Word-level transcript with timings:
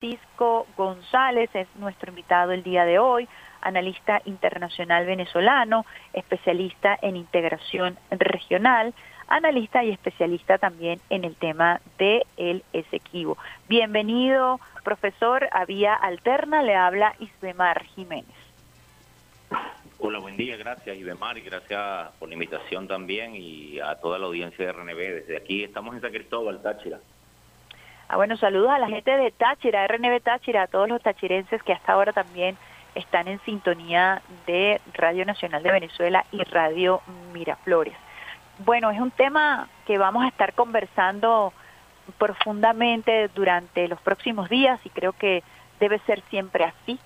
Francisco 0.00 0.66
González 0.78 1.50
es 1.52 1.68
nuestro 1.76 2.08
invitado 2.08 2.52
el 2.52 2.62
día 2.62 2.86
de 2.86 2.98
hoy, 2.98 3.28
analista 3.60 4.22
internacional 4.24 5.04
venezolano, 5.04 5.84
especialista 6.14 6.98
en 7.02 7.16
integración 7.16 7.98
regional, 8.10 8.94
analista 9.28 9.84
y 9.84 9.90
especialista 9.90 10.56
también 10.56 11.02
en 11.10 11.24
el 11.26 11.36
tema 11.36 11.82
de 11.98 12.24
el 12.38 12.64
Esequibo. 12.72 13.36
Bienvenido, 13.68 14.58
profesor, 14.84 15.46
a 15.52 15.66
Vía 15.66 15.92
Alterna, 15.92 16.62
le 16.62 16.76
habla 16.76 17.14
Isbemar 17.18 17.84
Jiménez. 17.84 18.24
Hola, 19.98 20.18
buen 20.18 20.38
día, 20.38 20.56
gracias 20.56 20.96
Isbemar 20.96 21.36
y 21.36 21.42
gracias 21.42 22.10
por 22.18 22.28
la 22.28 22.34
invitación 22.36 22.88
también 22.88 23.36
y 23.36 23.78
a 23.80 23.96
toda 23.96 24.18
la 24.18 24.24
audiencia 24.24 24.64
de 24.64 24.72
RNB. 24.72 24.96
Desde 24.96 25.36
aquí 25.36 25.62
estamos 25.62 25.94
en 25.94 26.00
San 26.00 26.10
Cristóbal, 26.10 26.62
Táchira. 26.62 27.00
Ah, 28.12 28.16
bueno, 28.16 28.36
saludos 28.36 28.70
a 28.70 28.80
la 28.80 28.88
gente 28.88 29.16
de 29.16 29.30
Táchira, 29.30 29.86
RNB 29.86 30.20
Táchira, 30.20 30.62
a 30.62 30.66
todos 30.66 30.88
los 30.88 31.00
tachirenses 31.00 31.62
que 31.62 31.72
hasta 31.72 31.92
ahora 31.92 32.12
también 32.12 32.56
están 32.96 33.28
en 33.28 33.38
sintonía 33.44 34.20
de 34.48 34.80
Radio 34.94 35.24
Nacional 35.24 35.62
de 35.62 35.70
Venezuela 35.70 36.24
y 36.32 36.42
Radio 36.42 37.02
Miraflores. 37.32 37.94
Bueno, 38.64 38.90
es 38.90 38.98
un 38.98 39.12
tema 39.12 39.68
que 39.86 39.96
vamos 39.96 40.24
a 40.24 40.26
estar 40.26 40.54
conversando 40.54 41.52
profundamente 42.18 43.28
durante 43.28 43.86
los 43.86 44.00
próximos 44.00 44.48
días 44.48 44.80
y 44.82 44.90
creo 44.90 45.12
que 45.12 45.44
debe 45.78 46.00
ser 46.00 46.20
siempre 46.30 46.64
así. 46.64 46.98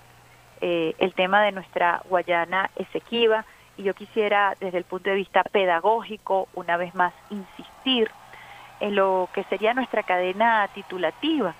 Eh, 0.59 0.95
el 0.97 1.13
tema 1.13 1.43
de 1.43 1.51
nuestra 1.51 2.01
Guayana 2.09 2.71
Esequiba 2.75 3.45
y 3.77 3.83
yo 3.83 3.93
quisiera 3.93 4.55
desde 4.59 4.79
el 4.79 4.85
punto 4.85 5.11
de 5.11 5.17
vista 5.17 5.43
pedagógico 5.43 6.47
una 6.55 6.77
vez 6.77 6.95
más 6.95 7.13
insistir 7.29 8.09
en 8.79 8.95
lo 8.95 9.29
que 9.33 9.43
sería 9.45 9.73
nuestra 9.73 10.03
cadena 10.03 10.67
titulativa, 10.73 11.53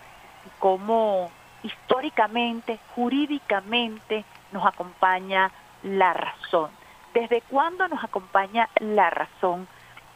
cómo 0.60 1.32
históricamente, 1.64 2.80
jurídicamente 2.96 4.24
nos 4.52 4.66
acompaña 4.66 5.52
la 5.84 6.14
razón. 6.14 6.70
¿Desde 7.14 7.42
cuándo 7.42 7.88
nos 7.88 8.04
acompaña 8.04 8.70
la 8.80 9.10
razón 9.10 9.68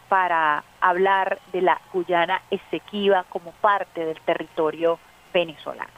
para 0.10 0.64
hablar 0.82 1.40
de 1.54 1.62
la 1.62 1.80
Guyana 1.94 2.42
Esequiba 2.52 3.24
como 3.30 3.52
parte 3.54 4.06
del 4.06 4.20
territorio 4.22 5.00
venezolano? 5.34 5.92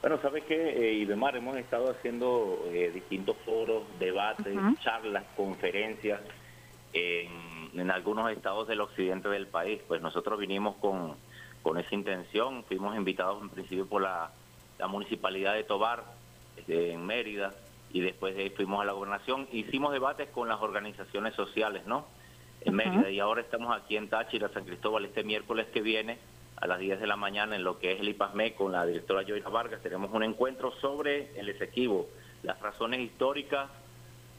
Bueno, 0.00 0.18
¿sabes 0.20 0.44
qué, 0.44 0.54
eh, 0.54 0.92
Ibemar? 0.94 1.36
Hemos 1.36 1.56
estado 1.56 1.90
haciendo 1.90 2.62
eh, 2.70 2.90
distintos 2.92 3.36
foros, 3.44 3.84
debates, 3.98 4.54
charlas, 4.80 5.24
conferencias 5.36 6.20
en 6.92 7.53
en 7.74 7.90
algunos 7.90 8.30
estados 8.30 8.68
del 8.68 8.80
occidente 8.80 9.28
del 9.28 9.46
país. 9.46 9.80
Pues 9.86 10.00
nosotros 10.00 10.38
vinimos 10.38 10.76
con, 10.76 11.14
con 11.62 11.78
esa 11.78 11.94
intención, 11.94 12.64
fuimos 12.64 12.96
invitados 12.96 13.42
en 13.42 13.48
principio 13.48 13.86
por 13.86 14.02
la, 14.02 14.30
municipalidad 14.88 15.54
de 15.54 15.64
Tobar, 15.64 16.04
este, 16.56 16.92
en 16.92 17.04
Mérida, 17.06 17.54
y 17.92 18.00
después 18.00 18.36
de 18.36 18.42
ahí 18.42 18.50
fuimos 18.50 18.82
a 18.82 18.84
la 18.84 18.92
gobernación. 18.92 19.48
Hicimos 19.50 19.92
debates 19.92 20.28
con 20.28 20.48
las 20.48 20.60
organizaciones 20.60 21.34
sociales, 21.34 21.86
¿no? 21.86 22.06
En 22.60 22.74
Mérida, 22.74 23.10
y 23.10 23.20
ahora 23.20 23.40
estamos 23.40 23.74
aquí 23.76 23.96
en 23.96 24.08
Táchira, 24.08 24.48
San 24.50 24.64
Cristóbal, 24.64 25.04
este 25.04 25.22
miércoles 25.22 25.66
que 25.72 25.80
viene, 25.80 26.18
a 26.56 26.66
las 26.66 26.78
10 26.78 27.00
de 27.00 27.06
la 27.06 27.16
mañana, 27.16 27.56
en 27.56 27.64
lo 27.64 27.78
que 27.78 27.92
es 27.92 28.00
el 28.00 28.08
IPASME, 28.08 28.54
con 28.54 28.72
la 28.72 28.86
directora 28.86 29.24
Joyce 29.26 29.48
Vargas, 29.48 29.82
tenemos 29.82 30.12
un 30.12 30.22
encuentro 30.22 30.72
sobre 30.80 31.38
el 31.38 31.48
Esequibo, 31.48 32.08
las 32.42 32.60
razones 32.60 33.00
históricas 33.00 33.70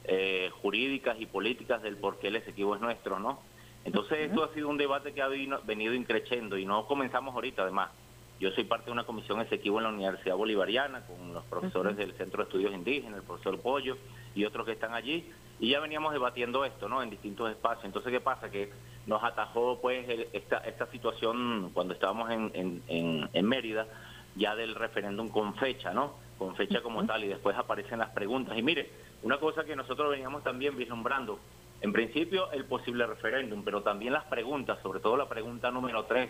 eh, 0.08 0.50
jurídicas 0.62 1.18
y 1.20 1.26
políticas 1.26 1.82
del 1.82 1.98
por 1.98 2.20
qué 2.20 2.28
el 2.28 2.38
Esequibo 2.38 2.76
es 2.76 2.82
nuestro, 2.82 3.20
¿no? 3.20 3.40
Entonces 3.84 4.30
esto 4.30 4.44
ha 4.44 4.54
sido 4.54 4.70
un 4.70 4.78
debate 4.78 5.14
que 5.14 5.22
ha 5.22 5.28
venido 5.28 5.94
increciendo 5.94 6.58
y 6.58 6.66
no 6.66 6.88
comenzamos 6.88 7.36
ahorita 7.36 7.62
además. 7.62 7.92
Yo 8.40 8.52
soy 8.52 8.66
parte 8.66 8.88
de 8.88 8.92
una 8.92 9.06
comisión 9.06 9.40
Esequibo 9.42 9.78
en 9.78 9.84
la 9.84 9.90
Universidad 9.92 10.36
Bolivariana 10.36 11.06
con 11.06 11.34
los 11.34 11.44
profesores 11.46 11.96
del 11.96 12.14
Centro 12.14 12.40
de 12.40 12.50
Estudios 12.50 12.74
Indígenas, 12.74 13.20
el 13.20 13.24
profesor 13.24 13.60
Pollo 13.62 13.98
y 14.34 14.44
otros 14.44 14.66
que 14.66 14.74
están 14.74 14.94
allí 14.94 15.32
y 15.60 15.70
ya 15.70 15.80
veníamos 15.80 16.12
debatiendo 16.12 16.66
esto, 16.66 16.90
¿no? 16.90 17.02
En 17.02 17.10
distintos 17.10 17.50
espacios. 17.50 17.86
Entonces, 17.86 18.12
¿qué 18.12 18.20
pasa? 18.20 18.50
Que 18.50 18.72
nos 19.06 19.24
atajó 19.24 19.80
pues 19.80 20.06
esta, 20.34 20.58
esta 20.58 20.88
situación 20.88 21.70
cuando 21.74 21.94
estábamos 21.94 22.30
en, 22.32 22.52
en, 22.88 23.30
en 23.32 23.46
Mérida 23.46 23.88
ya 24.36 24.56
del 24.56 24.76
referéndum 24.76 25.30
con 25.30 25.56
fecha, 25.56 25.94
¿no? 25.94 26.25
Con 26.38 26.56
fecha 26.56 26.82
como 26.82 27.06
tal 27.06 27.24
y 27.24 27.28
después 27.28 27.56
aparecen 27.56 28.00
las 28.00 28.10
preguntas. 28.10 28.58
Y 28.58 28.62
mire, 28.62 28.90
una 29.24 29.40
cosa 29.40 29.64
que 29.64 29.76
nosotros 29.76 30.12
veníamos 30.12 30.44
también 30.44 30.78
vislumbrando, 30.78 31.40
en 31.82 31.94
principio 31.94 32.52
el 32.52 32.66
posible 32.66 33.06
referéndum, 33.06 33.64
pero 33.64 33.82
también 33.82 34.14
las 34.14 34.26
preguntas, 34.26 34.80
sobre 34.82 35.00
todo 35.00 35.16
la 35.18 35.30
pregunta 35.30 35.72
número 35.72 36.06
tres, 36.06 36.30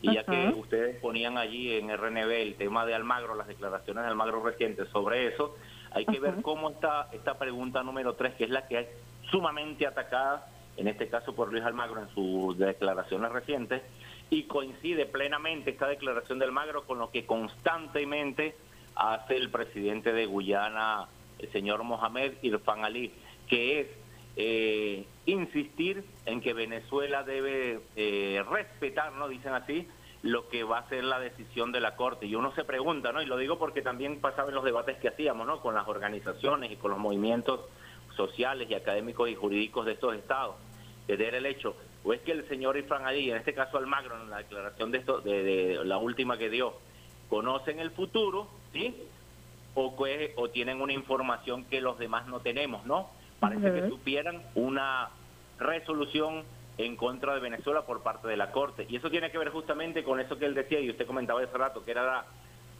y 0.00 0.14
ya 0.14 0.24
que 0.24 0.54
ustedes 0.56 1.00
ponían 1.00 1.38
allí 1.38 1.74
en 1.74 1.88
RNB 1.96 2.30
el 2.30 2.54
tema 2.54 2.86
de 2.86 2.94
Almagro, 2.94 3.34
las 3.34 3.48
declaraciones 3.48 4.04
de 4.04 4.10
Almagro 4.10 4.42
recientes 4.42 4.88
sobre 4.90 5.26
eso, 5.26 5.56
hay 5.90 6.04
que 6.06 6.20
ver 6.20 6.42
cómo 6.42 6.70
está 6.70 7.08
esta 7.12 7.38
pregunta 7.38 7.82
número 7.82 8.14
tres, 8.14 8.34
que 8.34 8.44
es 8.44 8.50
la 8.50 8.66
que 8.68 8.80
es 8.80 8.88
sumamente 9.30 9.86
atacada, 9.86 10.46
en 10.76 10.86
este 10.86 11.08
caso 11.08 11.34
por 11.34 11.50
Luis 11.50 11.64
Almagro 11.64 12.00
en 12.00 12.08
sus 12.14 12.56
declaraciones 12.58 13.32
recientes, 13.32 13.82
y 14.30 14.44
coincide 14.44 15.06
plenamente 15.06 15.70
esta 15.70 15.88
declaración 15.88 16.38
de 16.38 16.44
Almagro 16.44 16.84
con 16.84 16.98
lo 16.98 17.10
que 17.10 17.26
constantemente 17.26 18.54
hace 18.98 19.36
el 19.36 19.50
presidente 19.50 20.12
de 20.12 20.26
Guyana, 20.26 21.06
el 21.38 21.50
señor 21.52 21.84
Mohamed 21.84 22.34
Irfan 22.42 22.84
Ali, 22.84 23.12
que 23.48 23.80
es 23.80 23.86
eh, 24.36 25.06
insistir 25.24 26.04
en 26.26 26.40
que 26.40 26.52
Venezuela 26.52 27.22
debe 27.22 27.80
eh, 27.96 28.42
respetar, 28.50 29.12
¿no? 29.12 29.28
Dicen 29.28 29.54
así, 29.54 29.86
lo 30.22 30.48
que 30.48 30.64
va 30.64 30.78
a 30.78 30.88
ser 30.88 31.04
la 31.04 31.20
decisión 31.20 31.70
de 31.70 31.80
la 31.80 31.94
Corte. 31.94 32.26
Y 32.26 32.34
uno 32.34 32.52
se 32.54 32.64
pregunta, 32.64 33.12
¿no? 33.12 33.22
Y 33.22 33.26
lo 33.26 33.36
digo 33.36 33.56
porque 33.56 33.82
también 33.82 34.20
pasaba 34.20 34.48
en 34.48 34.56
los 34.56 34.64
debates 34.64 34.98
que 34.98 35.08
hacíamos, 35.08 35.46
¿no? 35.46 35.60
Con 35.60 35.76
las 35.76 35.86
organizaciones 35.86 36.72
y 36.72 36.76
con 36.76 36.90
los 36.90 36.98
movimientos 36.98 37.60
sociales 38.16 38.68
y 38.68 38.74
académicos 38.74 39.28
y 39.30 39.36
jurídicos 39.36 39.86
de 39.86 39.92
estos 39.92 40.16
estados. 40.16 40.56
De 41.06 41.14
el 41.14 41.46
hecho, 41.46 41.74
o 42.04 42.12
es 42.12 42.20
que 42.20 42.32
el 42.32 42.46
señor 42.48 42.76
Irfan 42.76 43.06
Ali, 43.06 43.30
en 43.30 43.38
este 43.38 43.54
caso 43.54 43.78
Almagro, 43.78 44.20
en 44.20 44.28
la 44.28 44.38
declaración 44.38 44.90
de, 44.90 44.98
esto, 44.98 45.20
de, 45.20 45.42
de 45.42 45.84
la 45.84 45.96
última 45.98 46.36
que 46.36 46.50
dio, 46.50 46.74
conocen 47.30 47.78
el 47.78 47.92
futuro, 47.92 48.48
¿sí? 48.72 48.94
o, 49.78 50.48
tienen 50.50 50.80
una 50.80 50.92
información 50.92 51.64
que 51.64 51.80
los 51.80 51.98
demás 51.98 52.26
no 52.26 52.40
tenemos, 52.40 52.84
¿no? 52.86 53.10
Parece 53.40 53.72
que 53.72 53.88
supieran 53.88 54.42
una 54.54 55.10
resolución 55.58 56.44
en 56.78 56.96
contra 56.96 57.34
de 57.34 57.40
Venezuela 57.40 57.82
por 57.82 58.02
parte 58.02 58.28
de 58.28 58.36
la 58.36 58.50
Corte. 58.50 58.86
Y 58.88 58.96
eso 58.96 59.10
tiene 59.10 59.30
que 59.30 59.38
ver 59.38 59.50
justamente 59.50 60.02
con 60.02 60.20
eso 60.20 60.38
que 60.38 60.46
él 60.46 60.54
decía 60.54 60.80
y 60.80 60.90
usted 60.90 61.06
comentaba 61.06 61.40
hace 61.40 61.56
rato, 61.56 61.84
que 61.84 61.92
era 61.92 62.26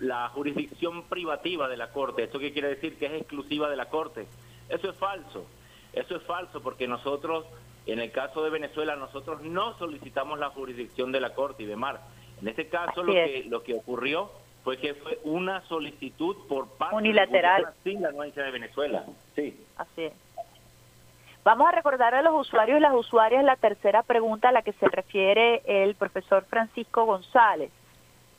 la, 0.00 0.28
jurisdicción 0.30 1.04
privativa 1.04 1.68
de 1.68 1.76
la 1.76 1.90
Corte. 1.90 2.24
¿Esto 2.24 2.38
qué 2.38 2.52
quiere 2.52 2.68
decir? 2.68 2.98
Que 2.98 3.06
es 3.06 3.12
exclusiva 3.12 3.70
de 3.70 3.76
la 3.76 3.88
Corte. 3.88 4.26
Eso 4.68 4.90
es 4.90 4.96
falso. 4.96 5.46
Eso 5.92 6.16
es 6.16 6.22
falso 6.24 6.60
porque 6.60 6.88
nosotros, 6.88 7.44
en 7.86 8.00
el 8.00 8.10
caso 8.10 8.42
de 8.42 8.50
Venezuela, 8.50 8.96
nosotros 8.96 9.42
no 9.42 9.78
solicitamos 9.78 10.38
la 10.38 10.50
jurisdicción 10.50 11.12
de 11.12 11.20
la 11.20 11.34
Corte 11.34 11.62
y 11.62 11.66
de 11.66 11.76
Mar. 11.76 12.00
En 12.40 12.48
este 12.48 12.68
caso, 12.68 13.02
lo 13.02 13.12
que, 13.12 13.46
lo 13.48 13.62
que 13.62 13.74
ocurrió 13.74 14.30
fue 14.64 14.78
que 14.78 14.94
fue 14.94 15.18
una 15.24 15.60
solicitud 15.62 16.36
por 16.48 16.68
parte 16.76 16.96
unilateral 16.96 17.74
de 17.84 17.92
la 17.94 18.08
anuencia 18.08 18.42
de 18.42 18.50
Venezuela. 18.50 19.04
Sí. 19.34 19.58
Así 19.76 20.04
es. 20.04 20.12
Vamos 21.44 21.68
a 21.68 21.72
recordar 21.72 22.14
a 22.14 22.22
los 22.22 22.46
usuarios 22.46 22.78
y 22.78 22.82
las 22.82 22.94
usuarias 22.94 23.42
la 23.42 23.56
tercera 23.56 24.02
pregunta 24.02 24.50
a 24.50 24.52
la 24.52 24.62
que 24.62 24.74
se 24.74 24.86
refiere 24.88 25.62
el 25.64 25.94
profesor 25.94 26.44
Francisco 26.44 27.06
González. 27.06 27.70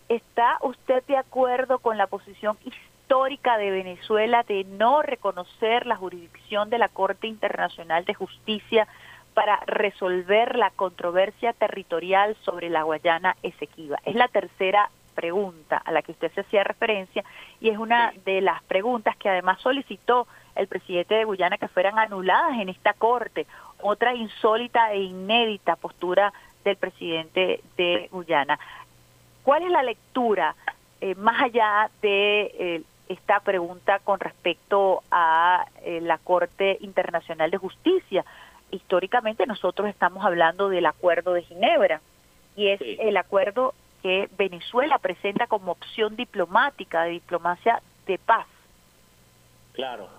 ¿Está 0.10 0.58
usted 0.62 1.04
de 1.08 1.18
acuerdo 1.18 1.80
con 1.80 1.98
la 1.98 2.08
posición 2.08 2.58
histórica 2.66 3.58
de 3.58 3.72
Venezuela 3.72 4.44
de 4.44 4.64
no 4.66 5.02
reconocer 5.02 5.88
la 5.88 5.96
jurisdicción 5.96 6.70
de 6.70 6.78
la 6.78 6.90
Corte 6.90 7.26
Internacional 7.26 8.06
de 8.06 8.14
Justicia 8.14 8.88
para 9.34 9.58
resolver 9.66 10.56
la 10.56 10.70
controversia 10.70 11.54
territorial 11.54 12.36
sobre 12.44 12.70
la 12.70 12.84
Guayana 12.84 13.36
Esequiba? 13.42 13.98
Es 14.06 14.14
la 14.14 14.28
tercera 14.28 14.92
pregunta 15.20 15.82
a 15.84 15.92
la 15.92 16.02
que 16.02 16.14
usted 16.14 16.32
se 16.32 16.40
hacía 16.40 16.64
referencia 16.64 17.26
y 17.60 17.68
es 17.68 17.78
una 17.78 18.14
de 18.24 18.40
las 18.40 18.64
preguntas 18.64 19.18
que 19.18 19.28
además 19.28 19.60
solicitó 19.60 20.28
el 20.56 20.68
presidente 20.68 21.16
de 21.16 21.26
Guyana 21.26 21.58
que 21.58 21.68
fueran 21.68 22.00
anuladas 22.00 22.58
en 22.58 22.70
esta 22.70 22.94
corte. 22.94 23.46
Otra 23.82 24.16
insólita 24.16 24.94
e 24.94 25.02
inédita 25.02 25.76
postura 25.76 26.32
del 26.64 26.78
presidente 26.78 27.62
de 27.76 28.08
Guyana. 28.14 28.58
¿Cuál 29.44 29.64
es 29.64 29.72
la 29.72 29.84
lectura 29.84 30.56
eh, 31.02 31.16
más 31.16 31.42
allá 31.42 31.90
de 32.02 32.42
eh, 32.58 32.82
esta 33.10 33.42
pregunta 33.42 34.00
con 34.00 34.22
respecto 34.22 35.04
a 35.12 35.66
eh, 35.84 36.00
la 36.00 36.18
Corte 36.18 36.78
Internacional 36.80 37.52
de 37.52 37.58
Justicia? 37.58 38.24
Históricamente 38.72 39.46
nosotros 39.46 39.90
estamos 39.90 40.24
hablando 40.24 40.70
del 40.70 40.86
Acuerdo 40.86 41.34
de 41.34 41.42
Ginebra 41.44 42.00
y 42.56 42.70
es 42.70 42.80
el 42.82 43.18
acuerdo 43.18 43.74
que 44.02 44.30
Venezuela 44.38 44.98
presenta 45.00 45.48
como 45.48 45.74
opción 45.74 46.16
diplomática, 46.16 47.04
de 47.04 47.12
diplomacia 47.12 47.82
de 48.06 48.18
paz. 48.18 48.48
Claro. 49.74 50.10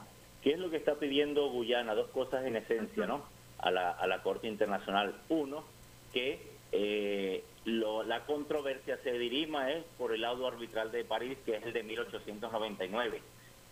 ¿Qué 0.42 0.52
es 0.52 0.58
lo 0.58 0.70
que 0.70 0.76
está 0.76 0.94
pidiendo 0.94 1.50
Guyana? 1.50 1.94
Dos 1.94 2.08
cosas 2.08 2.46
en 2.46 2.56
esencia, 2.56 3.06
¿no? 3.06 3.22
A 3.58 3.70
la, 3.70 3.90
a 3.90 4.06
la 4.06 4.22
Corte 4.22 4.48
Internacional. 4.48 5.14
Uno, 5.28 5.64
que 6.12 6.40
eh, 6.72 7.44
la 7.64 8.24
controversia 8.24 8.98
se 9.02 9.12
dirima 9.18 9.70
es 9.70 9.84
por 9.98 10.14
el 10.14 10.22
laudo 10.22 10.46
arbitral 10.46 10.90
de 10.92 11.04
París, 11.04 11.36
que 11.44 11.56
es 11.56 11.62
el 11.64 11.72
de 11.72 11.82
1899. 11.82 13.20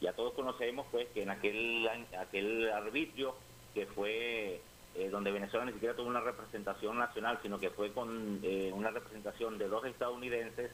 Ya 0.01 0.13
todos 0.13 0.35
conocemos 0.35 0.87
pues 0.91 1.09
que 1.09 1.23
en 1.23 1.31
aquel, 1.31 1.89
aquel 2.19 2.71
arbitrio 2.71 3.35
que 3.75 3.87
fue 3.87 4.61
eh, 4.99 5.09
donde 5.11 5.31
Venezuela 5.31 5.65
ni 5.65 5.73
siquiera 5.73 5.95
tuvo 5.95 6.09
una 6.09 6.21
representación 6.21 6.99
nacional, 6.99 7.39
sino 7.41 7.61
que 7.61 7.71
fue 7.71 7.93
con 7.93 8.41
eh, 8.43 8.73
una 8.75 8.91
representación 8.91 9.57
de 9.57 9.69
dos 9.69 9.85
estadounidenses, 9.85 10.73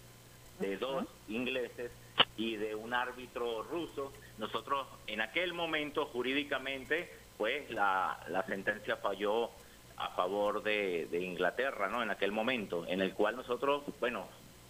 de 0.61 0.79
dos 0.79 1.05
ingleses 1.29 1.91
y 2.39 2.57
de 2.57 2.75
un 2.75 2.95
árbitro 2.95 3.63
ruso. 3.65 4.15
Nosotros 4.39 4.87
en 5.07 5.21
aquel 5.21 5.53
momento 5.53 6.07
jurídicamente 6.07 7.11
pues 7.37 7.69
la, 7.71 8.19
la 8.29 8.47
sentencia 8.47 8.97
falló 8.97 9.51
a 9.97 10.09
favor 10.11 10.63
de, 10.63 11.07
de, 11.11 11.21
Inglaterra, 11.21 11.89
¿no? 11.89 12.03
En 12.03 12.11
aquel 12.11 12.33
momento, 12.33 12.87
en 12.87 13.03
el 13.03 13.13
cual 13.13 13.37
nosotros, 13.37 13.83
bueno, 14.01 14.27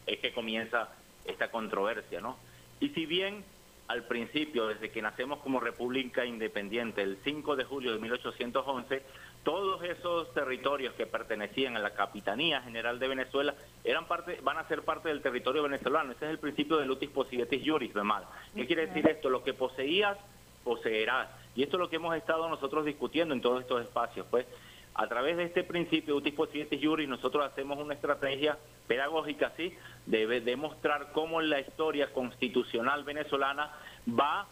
es 0.06 0.18
que 0.18 0.32
comienza 0.32 0.88
esta 1.24 1.50
controversia, 1.50 2.20
¿no? 2.20 2.38
Y 2.80 2.88
si 2.88 3.06
bien 3.06 3.44
al 3.88 4.04
principio, 4.04 4.68
desde 4.68 4.90
que 4.90 5.02
nacemos 5.02 5.40
como 5.40 5.60
República 5.60 6.24
Independiente, 6.24 7.02
el 7.02 7.18
5 7.22 7.56
de 7.56 7.64
julio 7.64 7.92
de 7.92 7.98
1811, 8.00 9.02
todos 9.44 9.82
esos 9.84 10.32
territorios 10.32 10.94
que 10.94 11.06
pertenecían 11.06 11.76
a 11.76 11.80
la 11.80 11.90
Capitanía 11.90 12.62
General 12.62 12.98
de 12.98 13.08
Venezuela 13.08 13.54
eran 13.84 14.06
parte, 14.06 14.38
van 14.42 14.56
a 14.58 14.66
ser 14.66 14.82
parte 14.82 15.10
del 15.10 15.20
territorio 15.20 15.62
venezolano. 15.62 16.12
Ese 16.12 16.24
es 16.24 16.30
el 16.30 16.38
principio 16.38 16.78
del 16.78 16.90
utis 16.90 17.10
possidetis 17.10 17.62
juris, 17.64 17.94
mal. 17.94 18.24
¿Qué 18.54 18.66
quiere 18.66 18.86
decir 18.86 19.06
esto? 19.06 19.28
Lo 19.28 19.44
que 19.44 19.52
poseías, 19.52 20.18
poseerás. 20.64 21.28
Y 21.54 21.62
esto 21.62 21.76
es 21.76 21.80
lo 21.80 21.90
que 21.90 21.96
hemos 21.96 22.16
estado 22.16 22.48
nosotros 22.48 22.86
discutiendo 22.86 23.34
en 23.34 23.42
todos 23.42 23.60
estos 23.60 23.82
espacios. 23.82 24.26
Pues 24.30 24.46
a 24.94 25.06
través 25.08 25.36
de 25.36 25.44
este 25.44 25.62
principio 25.62 26.16
utis 26.16 26.34
possidetis 26.34 26.80
juris 26.82 27.08
nosotros 27.08 27.44
hacemos 27.44 27.78
una 27.78 27.94
estrategia 27.94 28.56
pedagógica, 28.86 29.52
sí, 29.56 29.74
de 30.06 30.40
demostrar 30.40 31.12
cómo 31.12 31.40
la 31.42 31.60
historia 31.60 32.12
constitucional 32.12 33.04
venezolana 33.04 33.72
va 34.08 34.46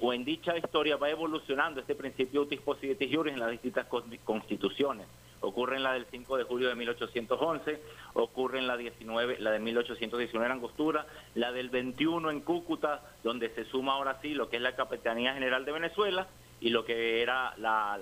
o 0.00 0.12
en 0.12 0.24
dicha 0.24 0.56
historia 0.56 0.96
va 0.96 1.10
evolucionando 1.10 1.80
este 1.80 1.94
principio 1.94 2.42
utis 2.42 2.60
possidetis 2.60 3.14
juris 3.14 3.34
en 3.34 3.40
las 3.40 3.50
distintas 3.50 3.86
constituciones. 4.24 5.06
Ocurre 5.40 5.76
en 5.76 5.82
la 5.82 5.92
del 5.92 6.06
5 6.06 6.38
de 6.38 6.44
julio 6.44 6.68
de 6.68 6.74
1811, 6.74 7.80
ocurre 8.14 8.58
en 8.60 8.66
la 8.66 8.76
19, 8.76 9.40
la 9.40 9.50
de 9.50 9.58
1819 9.58 10.46
en 10.46 10.52
Angostura, 10.52 11.06
la 11.34 11.52
del 11.52 11.68
21 11.68 12.30
en 12.30 12.40
Cúcuta, 12.40 13.02
donde 13.22 13.50
se 13.50 13.64
suma 13.66 13.94
ahora 13.94 14.18
sí 14.22 14.32
lo 14.32 14.48
que 14.48 14.56
es 14.56 14.62
la 14.62 14.74
Capitanía 14.74 15.34
General 15.34 15.64
de 15.64 15.72
Venezuela 15.72 16.28
y 16.60 16.70
lo 16.70 16.84
que 16.84 17.20
era 17.20 17.54
la, 17.58 17.98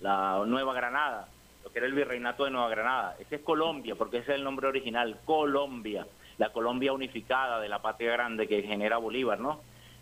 la 0.00 0.42
Nueva 0.46 0.72
Granada, 0.72 1.28
lo 1.64 1.70
que 1.70 1.80
era 1.80 1.86
el 1.86 1.92
Virreinato 1.92 2.44
de 2.44 2.50
Nueva 2.50 2.70
Granada. 2.70 3.16
Ese 3.18 3.36
es 3.36 3.42
Colombia, 3.42 3.94
porque 3.96 4.18
ese 4.18 4.32
es 4.32 4.38
el 4.38 4.44
nombre 4.44 4.68
original, 4.68 5.18
Colombia, 5.26 6.06
la 6.38 6.50
Colombia 6.50 6.94
unificada 6.94 7.60
de 7.60 7.68
la 7.68 7.82
patria 7.82 8.12
grande 8.12 8.48
que 8.48 8.62
genera 8.62 8.96
Bolívar, 8.96 9.38
¿no? 9.38 9.60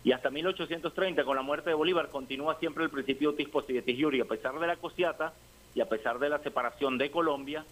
Y 0.09 0.11
hasta 0.11 0.31
1830, 0.31 1.23
con 1.23 1.35
la 1.35 1.43
muerte 1.43 1.69
de 1.69 1.75
Bolívar, 1.75 2.09
continúa 2.09 2.55
siempre 2.55 2.83
el 2.83 2.89
principio 2.89 3.35
possidetis 3.51 3.95
iuri, 3.95 4.19
a 4.21 4.25
pesar 4.25 4.57
de 4.57 4.65
la 4.65 4.75
cosiata 4.75 5.33
y 5.75 5.81
a 5.81 5.87
pesar 5.87 6.17
de 6.17 6.29
la 6.29 6.39
separación 6.39 6.97
de 6.97 7.11
Colombia, 7.11 7.63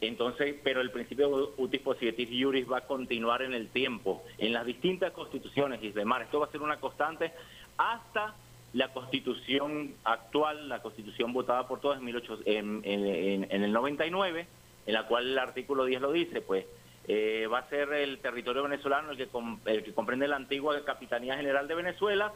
entonces, 0.00 0.56
pero 0.64 0.80
el 0.80 0.90
principio 0.90 1.52
utis 1.58 1.82
possidetis 1.82 2.30
iuris 2.30 2.64
va 2.72 2.78
a 2.78 2.86
continuar 2.86 3.42
en 3.42 3.52
el 3.52 3.68
tiempo, 3.68 4.22
en 4.38 4.54
las 4.54 4.64
distintas 4.64 5.12
constituciones, 5.12 5.82
y 5.82 5.90
demás. 5.90 6.22
Esto 6.22 6.40
va 6.40 6.46
a 6.46 6.50
ser 6.50 6.62
una 6.62 6.80
constante 6.80 7.32
hasta 7.76 8.34
la 8.72 8.90
constitución 8.94 9.92
actual, 10.04 10.70
la 10.70 10.80
constitución 10.80 11.34
votada 11.34 11.68
por 11.68 11.80
todos 11.80 11.98
en, 11.98 12.80
en, 12.82 13.46
en 13.50 13.62
el 13.62 13.72
99, 13.74 14.46
en 14.86 14.94
la 14.94 15.06
cual 15.06 15.26
el 15.26 15.38
artículo 15.38 15.84
10 15.84 16.00
lo 16.00 16.12
dice, 16.12 16.40
pues 16.40 16.64
eh, 17.06 17.46
va 17.52 17.58
a 17.58 17.68
ser 17.68 17.92
el 17.92 18.18
territorio 18.18 18.62
venezolano 18.62 19.10
el 19.10 19.16
que, 19.16 19.28
el 19.66 19.94
comprende 19.94 20.26
la 20.26 20.36
antigua 20.36 20.82
Capitanía 20.84 21.36
General 21.36 21.68
de 21.68 21.74
Venezuela, 21.74 22.32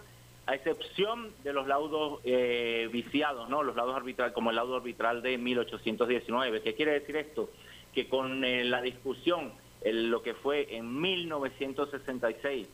a 0.46 0.54
excepción 0.54 1.30
de 1.42 1.52
los 1.52 1.66
laudos 1.66 2.20
eh, 2.24 2.88
viciados, 2.92 3.48
¿no? 3.48 3.62
los 3.62 3.76
laudos 3.76 3.96
arbitrales, 3.96 4.34
como 4.34 4.50
el 4.50 4.56
laudo 4.56 4.76
arbitral 4.76 5.22
de 5.22 5.38
1819. 5.38 6.62
¿Qué 6.62 6.74
quiere 6.74 6.92
decir 6.92 7.16
esto? 7.16 7.50
Que 7.94 8.08
con 8.08 8.44
eh, 8.44 8.64
la 8.64 8.82
discusión, 8.82 9.52
lo 9.84 10.22
que 10.22 10.34
fue 10.34 10.76
en 10.76 11.00
1966, 11.00 12.68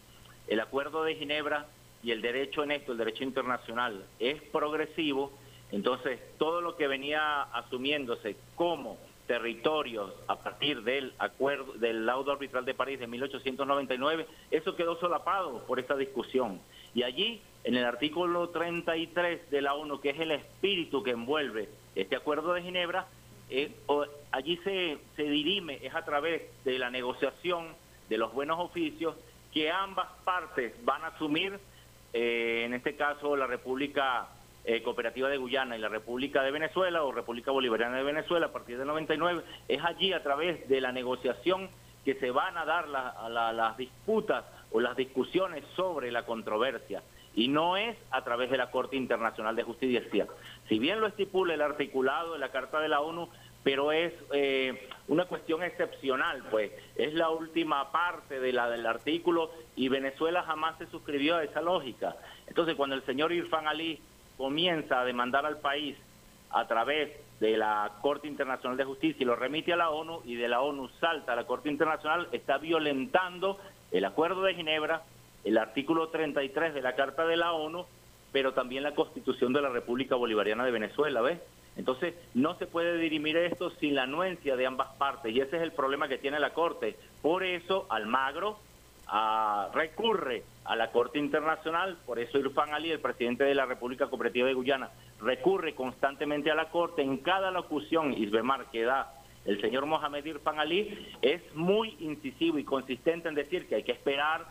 el 0.49 0.61
Acuerdo 0.61 1.05
de 1.05 1.15
Ginebra 1.15 1.67
y 2.03 2.11
el 2.11 2.23
derecho 2.23 2.65
en 2.65 2.73
esto, 2.73 2.93
el 2.93 2.99
derecho 2.99 3.25
internacional, 3.25 4.05
es 4.19 4.41
progresivo, 4.43 5.33
entonces 5.71 6.21
todo 6.39 6.61
lo 6.61 6.77
que 6.77 6.87
venía 6.87 7.43
asumiéndose 7.43 8.37
como 8.57 8.99
territorios 9.27 10.13
a 10.29 10.37
partir 10.37 10.83
del 10.83 11.15
acuerdo 11.19 11.73
del 11.75 12.07
laudo 12.07 12.33
arbitral 12.33 12.65
de 12.65 12.75
París 12.75 12.99
de 12.99 13.07
1899, 13.07 14.27
eso 14.51 14.77
quedó 14.77 14.99
solapado 15.01 15.65
por 15.67 15.79
esta 15.79 15.97
discusión. 15.97 16.61
Y 16.95 17.03
allí, 17.03 17.41
en 17.65 17.77
el 17.77 17.85
artículo 17.85 18.51
33 18.51 19.51
de 19.51 19.63
la 19.63 19.75
ONU, 19.75 20.01
que 20.01 20.11
es 20.11 20.21
el 20.21 20.31
espíritu 20.31 21.03
que 21.03 21.13
envuelve 21.13 21.69
este 21.95 22.17
acuerdo 22.17 22.53
de 22.53 22.63
Ginebra, 22.63 23.07
eh, 23.51 23.73
allí 24.31 24.57
se, 24.59 24.99
se 25.17 25.23
dirime, 25.23 25.79
es 25.83 25.95
a 25.95 26.05
través 26.05 26.43
de 26.65 26.79
la 26.79 26.91
negociación 26.91 27.69
de 28.09 28.19
los 28.19 28.33
buenos 28.33 28.59
oficios, 28.61 29.17
que 29.53 29.71
ambas 29.71 30.09
partes 30.25 30.73
van 30.85 31.03
a 31.05 31.09
asumir, 31.09 31.59
eh, 32.13 32.63
en 32.65 32.75
este 32.75 32.97
caso 32.97 33.37
la 33.37 33.47
República 33.47 34.29
eh, 34.65 34.83
Cooperativa 34.83 35.29
de 35.29 35.37
Guyana 35.37 35.77
y 35.77 35.81
la 35.81 35.89
República 35.89 36.43
de 36.43 36.51
Venezuela 36.51 37.03
o 37.03 37.13
República 37.13 37.51
Bolivariana 37.51 37.97
de 37.97 38.03
Venezuela 38.03 38.47
a 38.47 38.53
partir 38.53 38.79
del 38.79 38.87
99, 38.87 39.43
es 39.69 39.85
allí 39.85 40.13
a 40.13 40.23
través 40.23 40.69
de 40.69 40.81
la 40.81 40.93
negociación 40.93 41.69
que 42.05 42.15
se 42.15 42.31
van 42.31 42.57
a 42.57 42.65
dar 42.65 42.89
las 42.89 43.77
disputas 43.77 44.45
o 44.73 44.81
las 44.81 44.97
discusiones 44.97 45.65
sobre 45.77 46.13
la 46.13 46.27
controversia 46.27 47.03
y 47.35 47.49
no 47.49 47.77
es 47.77 47.97
a 48.11 48.23
través 48.23 48.51
de 48.51 48.57
la 48.57 48.71
Corte 48.71 48.97
Internacional 48.97 49.57
de 49.57 49.65
Justicia. 49.65 50.03
Si 50.69 50.79
bien 50.79 51.01
lo 51.01 51.07
estipula 51.07 51.55
el 51.55 51.63
articulado 51.63 52.35
de 52.35 52.39
la 52.39 52.51
Carta 52.51 52.81
de 52.81 52.89
la 52.89 53.01
ONU, 53.01 53.29
pero 53.65 53.93
es 53.93 54.13
eh, 54.33 54.89
una 55.09 55.25
cuestión 55.25 55.63
excepcional, 55.63 56.45
pues 56.51 56.71
es 56.97 57.15
la 57.15 57.31
última 57.31 57.91
parte 57.91 58.39
de 58.39 58.53
la 58.53 58.69
del 58.69 58.87
artículo 58.87 59.51
y 59.75 59.89
Venezuela 59.89 60.43
jamás 60.43 60.79
se 60.79 60.87
suscribió 60.87 61.37
a 61.37 61.45
esa 61.45 61.63
lógica. 61.63 62.15
Entonces, 62.47 62.77
cuando 62.77 62.95
el 62.95 63.05
señor 63.05 63.33
Irfan 63.33 63.67
Ali 63.67 64.01
comienza 64.37 65.01
a 65.01 65.05
demandar 65.05 65.47
al 65.47 65.59
país 65.59 65.97
a 66.51 66.67
través 66.67 67.11
de 67.41 67.57
la 67.57 67.93
Corte 68.01 68.29
Internacional 68.29 68.77
de 68.77 68.85
Justicia 68.85 69.23
y 69.23 69.27
lo 69.27 69.37
remite 69.37 69.73
a 69.73 69.77
la 69.77 69.91
ONU 69.91 70.23
y 70.25 70.37
de 70.37 70.49
la 70.49 70.61
ONU 70.61 70.89
salta 71.01 71.33
a 71.33 71.37
la 71.37 71.47
Corte 71.47 71.69
Internacional, 71.69 72.29
está 72.33 72.59
violentando 72.59 73.59
el 73.91 74.05
Acuerdo 74.05 74.43
de 74.43 74.55
Ginebra, 74.55 75.03
el 75.45 75.59
artículo 75.59 76.09
33 76.09 76.75
de 76.75 76.83
la 76.83 76.95
Carta 76.95 77.27
de 77.27 77.37
la 77.37 77.53
ONU, 77.53 77.87
pero 78.33 78.53
también 78.53 78.83
la 78.83 78.95
Constitución 78.95 79.53
de 79.53 79.63
la 79.63 79.69
República 79.69 80.17
Bolivariana 80.17 80.65
de 80.65 80.71
Venezuela, 80.71 81.21
¿ves? 81.21 81.41
Entonces, 81.77 82.15
no 82.35 82.57
se 82.57 82.67
puede 82.67 82.99
dirimir 82.99 83.37
esto 83.37 83.71
sin 83.71 83.95
la 83.95 84.05
anuencia 84.05 84.57
de 84.57 84.67
ambas 84.67 84.89
partes, 84.97 85.35
y 85.35 85.41
ese 85.41 85.57
es 85.57 85.63
el 85.63 85.73
problema 85.73 86.09
que 86.09 86.19
tiene 86.19 86.39
la 86.39 86.55
Corte. 86.55 86.97
Por 87.21 87.43
eso, 87.43 87.87
Almagro 87.91 88.59
a, 89.07 89.71
recurre 89.75 90.45
a 90.65 90.77
la 90.77 90.91
Corte 90.91 91.19
Internacional, 91.19 91.99
por 92.07 92.19
eso 92.19 92.39
Irfan 92.39 92.73
Ali, 92.73 92.91
el 92.91 93.01
presidente 93.01 93.45
de 93.45 93.55
la 93.55 93.67
República 93.67 94.09
Cooperativa 94.09 94.47
de 94.49 94.55
Guyana, 94.55 94.91
recurre 95.21 95.75
constantemente 95.75 96.51
a 96.51 96.55
la 96.55 96.71
Corte. 96.71 97.03
En 97.03 97.19
cada 97.19 97.51
locución, 97.51 98.15
Isbemar, 98.15 98.71
que 98.71 98.83
da 98.83 99.13
el 99.45 99.61
señor 99.61 99.85
Mohamed 99.85 100.25
Irfan 100.25 100.59
Ali, 100.59 101.07
es 101.21 101.43
muy 101.55 101.97
incisivo 102.01 102.59
y 102.59 102.65
consistente 102.65 103.29
en 103.29 103.35
decir 103.35 103.69
que 103.69 103.75
hay 103.77 103.83
que 103.83 103.93
esperar 103.93 104.47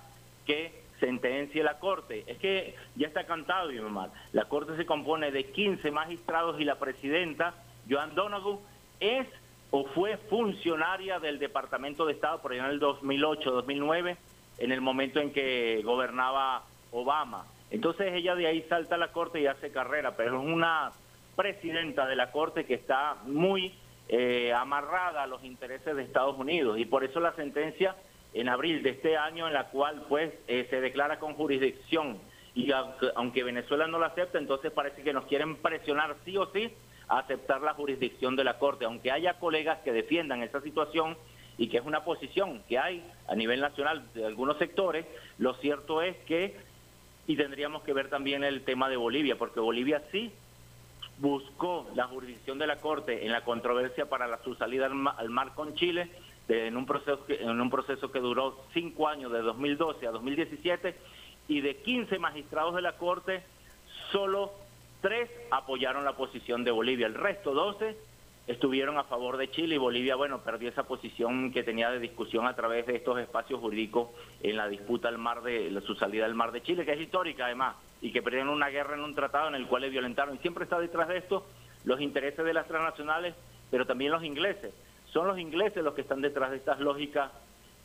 que 0.45 0.83
sentencie 0.99 1.63
la 1.63 1.79
Corte. 1.79 2.23
Es 2.27 2.37
que 2.37 2.75
ya 2.95 3.07
está 3.07 3.25
cantado, 3.25 3.71
Isbemar. 3.71 4.11
La 4.33 4.45
Corte 4.45 4.77
se 4.77 4.85
compone 4.85 5.31
de 5.31 5.45
15 5.45 5.89
magistrados 5.89 6.61
y 6.61 6.63
la 6.63 6.77
presidenta, 6.77 7.55
Joan 7.89 8.13
Donoghue, 8.13 8.59
es 8.99 9.27
o 9.71 9.85
fue 9.85 10.17
funcionaria 10.29 11.19
del 11.19 11.39
Departamento 11.39 12.05
de 12.05 12.13
Estado 12.13 12.39
por 12.43 12.51
allá 12.51 12.65
en 12.65 12.71
el 12.73 12.79
2008-2009 12.79 14.17
en 14.63 14.71
el 14.71 14.79
momento 14.79 15.19
en 15.19 15.33
que 15.33 15.81
gobernaba 15.83 16.63
Obama. 16.93 17.45
Entonces 17.69 18.13
ella 18.13 18.33
de 18.33 18.47
ahí 18.47 18.61
salta 18.69 18.95
a 18.95 18.97
la 18.97 19.11
corte 19.11 19.41
y 19.41 19.45
hace 19.45 19.71
carrera, 19.71 20.15
pero 20.15 20.41
es 20.41 20.47
una 20.47 20.93
presidenta 21.35 22.07
de 22.07 22.15
la 22.15 22.31
corte 22.31 22.65
que 22.65 22.75
está 22.75 23.17
muy 23.25 23.73
eh, 24.07 24.53
amarrada 24.53 25.23
a 25.23 25.27
los 25.27 25.43
intereses 25.43 25.97
de 25.97 26.03
Estados 26.03 26.37
Unidos 26.37 26.79
y 26.79 26.85
por 26.85 27.03
eso 27.03 27.19
la 27.19 27.33
sentencia 27.33 27.97
en 28.33 28.47
abril 28.47 28.83
de 28.83 28.91
este 28.91 29.17
año 29.17 29.47
en 29.47 29.53
la 29.53 29.67
cual 29.67 30.05
pues 30.07 30.31
eh, 30.47 30.65
se 30.69 30.79
declara 30.79 31.19
con 31.19 31.33
jurisdicción 31.33 32.19
y 32.55 32.71
aunque 33.15 33.43
Venezuela 33.43 33.87
no 33.87 33.99
la 33.99 34.07
acepta, 34.07 34.37
entonces 34.37 34.71
parece 34.71 35.03
que 35.03 35.11
nos 35.11 35.25
quieren 35.25 35.57
presionar 35.57 36.15
sí 36.23 36.37
o 36.37 36.45
sí 36.53 36.71
a 37.09 37.19
aceptar 37.19 37.61
la 37.61 37.73
jurisdicción 37.73 38.37
de 38.37 38.45
la 38.45 38.59
Corte, 38.59 38.85
aunque 38.85 39.11
haya 39.11 39.39
colegas 39.39 39.79
que 39.79 39.91
defiendan 39.91 40.41
esa 40.41 40.61
situación 40.61 41.17
y 41.57 41.67
que 41.67 41.77
es 41.77 41.85
una 41.85 42.03
posición 42.03 42.63
que 42.67 42.79
hay 42.79 43.03
a 43.27 43.35
nivel 43.35 43.61
nacional 43.61 44.03
de 44.13 44.25
algunos 44.25 44.57
sectores, 44.57 45.05
lo 45.37 45.53
cierto 45.55 46.01
es 46.01 46.17
que, 46.25 46.57
y 47.27 47.35
tendríamos 47.35 47.83
que 47.83 47.93
ver 47.93 48.09
también 48.09 48.43
el 48.43 48.63
tema 48.63 48.89
de 48.89 48.97
Bolivia, 48.97 49.37
porque 49.37 49.59
Bolivia 49.59 50.01
sí 50.11 50.31
buscó 51.19 51.87
la 51.95 52.07
jurisdicción 52.07 52.57
de 52.57 52.67
la 52.67 52.77
Corte 52.77 53.25
en 53.25 53.31
la 53.31 53.43
controversia 53.43 54.09
para 54.09 54.27
la, 54.27 54.41
su 54.43 54.55
salida 54.55 54.87
al, 54.87 55.29
mar 55.29 55.53
con 55.53 55.75
Chile, 55.75 56.09
en, 56.49 56.75
un 56.75 56.85
proceso 56.85 57.25
que, 57.25 57.35
en 57.35 57.61
un 57.61 57.69
proceso 57.69 58.11
que 58.11 58.19
duró 58.19 58.65
cinco 58.73 59.07
años, 59.07 59.31
de 59.31 59.41
2012 59.41 60.07
a 60.07 60.11
2017, 60.11 60.95
y 61.47 61.61
de 61.61 61.77
15 61.77 62.19
magistrados 62.19 62.75
de 62.75 62.81
la 62.81 62.97
Corte, 62.97 63.43
solo 64.11 64.51
tres 65.01 65.29
apoyaron 65.51 66.03
la 66.03 66.13
posición 66.13 66.63
de 66.63 66.71
Bolivia, 66.71 67.07
el 67.07 67.13
resto 67.13 67.53
12 67.53 67.95
estuvieron 68.47 68.97
a 68.97 69.05
favor 69.05 69.37
de 69.37 69.49
Chile 69.49 69.75
y 69.75 69.77
Bolivia, 69.77 70.15
bueno, 70.15 70.41
perdió 70.41 70.69
esa 70.69 70.83
posición 70.83 71.51
que 71.51 71.63
tenía 71.63 71.89
de 71.91 71.99
discusión 71.99 72.45
a 72.45 72.55
través 72.55 72.85
de 72.85 72.97
estos 72.97 73.17
espacios 73.19 73.59
jurídicos 73.59 74.09
en 74.41 74.57
la 74.57 74.67
disputa 74.67 75.07
al 75.07 75.17
mar 75.17 75.41
de 75.43 75.79
su 75.85 75.95
salida 75.95 76.25
al 76.25 76.35
mar 76.35 76.51
de 76.51 76.61
Chile, 76.61 76.85
que 76.85 76.93
es 76.93 76.99
histórica 76.99 77.45
además, 77.45 77.75
y 78.01 78.11
que 78.11 78.21
perdieron 78.21 78.49
una 78.49 78.69
guerra 78.69 78.95
en 78.95 79.03
un 79.03 79.15
tratado 79.15 79.47
en 79.47 79.55
el 79.55 79.67
cual 79.67 79.83
le 79.83 79.89
violentaron. 79.89 80.35
Y 80.35 80.39
siempre 80.39 80.65
está 80.65 80.79
detrás 80.79 81.07
de 81.07 81.17
esto 81.17 81.45
los 81.85 82.01
intereses 82.01 82.43
de 82.43 82.53
las 82.53 82.67
transnacionales, 82.67 83.33
pero 83.71 83.85
también 83.85 84.11
los 84.11 84.23
ingleses. 84.23 84.73
Son 85.11 85.27
los 85.27 85.39
ingleses 85.39 85.83
los 85.83 85.93
que 85.93 86.01
están 86.01 86.21
detrás 86.21 86.51
de 86.51 86.57
estas 86.57 86.79
lógicas 86.79 87.31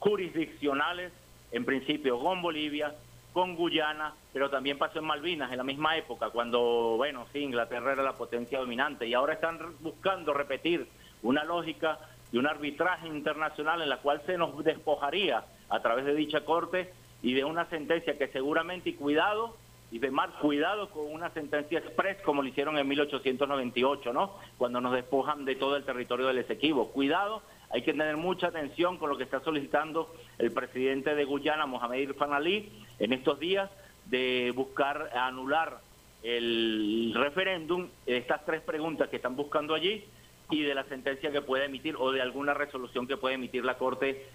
jurisdiccionales, 0.01 1.13
en 1.53 1.65
principio 1.65 2.19
con 2.19 2.43
Bolivia, 2.43 2.95
con 3.39 3.55
Guyana, 3.55 4.15
pero 4.33 4.51
también 4.51 4.79
pasó 4.79 4.99
en 4.99 5.05
Malvinas 5.05 5.53
en 5.53 5.59
la 5.59 5.63
misma 5.63 5.97
época, 5.97 6.31
cuando, 6.31 6.95
bueno, 6.97 7.25
sí, 7.33 7.39
Inglaterra 7.39 7.93
era 7.93 8.03
la 8.03 8.15
potencia 8.15 8.59
dominante 8.59 9.07
y 9.07 9.15
ahora 9.15 9.35
están 9.35 9.61
buscando 9.79 10.35
repetir 10.35 10.89
una 11.23 11.45
lógica 11.45 12.01
de 12.33 12.41
un 12.41 12.49
arbitraje 12.49 13.07
internacional 13.07 13.81
en 13.81 13.91
la 13.91 13.99
cual 13.99 14.23
se 14.27 14.37
nos 14.37 14.65
despojaría 14.65 15.45
a 15.69 15.81
través 15.81 16.05
de 16.05 16.17
dicha 16.17 16.45
corte 16.45 16.93
y 17.23 17.33
de 17.35 17.45
una 17.45 17.67
sentencia 17.67 18.19
que 18.19 18.27
seguramente, 18.27 18.91
y 18.91 18.95
cuidado, 18.95 19.57
y 19.93 20.01
de 20.01 20.11
más 20.11 20.31
cuidado 20.41 20.91
con 20.91 21.07
una 21.07 21.31
sentencia 21.31 21.79
express 21.79 22.21
como 22.23 22.43
lo 22.43 22.49
hicieron 22.49 22.77
en 22.77 22.89
1898, 22.89 24.13
¿no? 24.13 24.35
Cuando 24.59 24.81
nos 24.81 24.95
despojan 24.95 25.45
de 25.45 25.55
todo 25.55 25.77
el 25.77 25.85
territorio 25.85 26.27
del 26.27 26.39
Esequibo. 26.39 26.89
Cuidado 26.91 27.43
hay 27.71 27.83
que 27.83 27.93
tener 27.93 28.17
mucha 28.17 28.49
atención 28.49 28.97
con 28.97 29.11
lo 29.11 29.17
que 29.17 29.25
está 29.25 29.41
solicitando 29.41 30.13
el 30.39 30.53
presidente 30.53 31.15
de 31.15 31.25
Guyana, 31.25 31.67
Mohamed 31.67 32.01
Irfan 32.01 32.33
Ali, 32.33 32.73
en 32.99 33.13
estos 33.13 33.39
días 33.39 33.71
de 34.07 34.53
buscar 34.55 35.11
anular 35.17 35.81
el 36.23 37.13
referéndum, 37.15 37.89
estas 38.07 38.45
tres 38.45 38.63
preguntas 38.63 39.09
que 39.09 39.17
están 39.17 39.37
buscando 39.37 39.75
allí 39.75 40.05
y 40.51 40.63
de 40.63 40.75
la 40.75 40.85
sentencia 40.85 41.31
que 41.31 41.43
puede 41.43 41.67
emitir 41.67 41.97
o 41.97 42.11
de 42.11 42.23
alguna 42.23 42.55
resolución 42.55 43.07
que 43.07 43.17
puede 43.17 43.37
emitir 43.37 43.65
la 43.65 43.79
Corte 43.79 44.27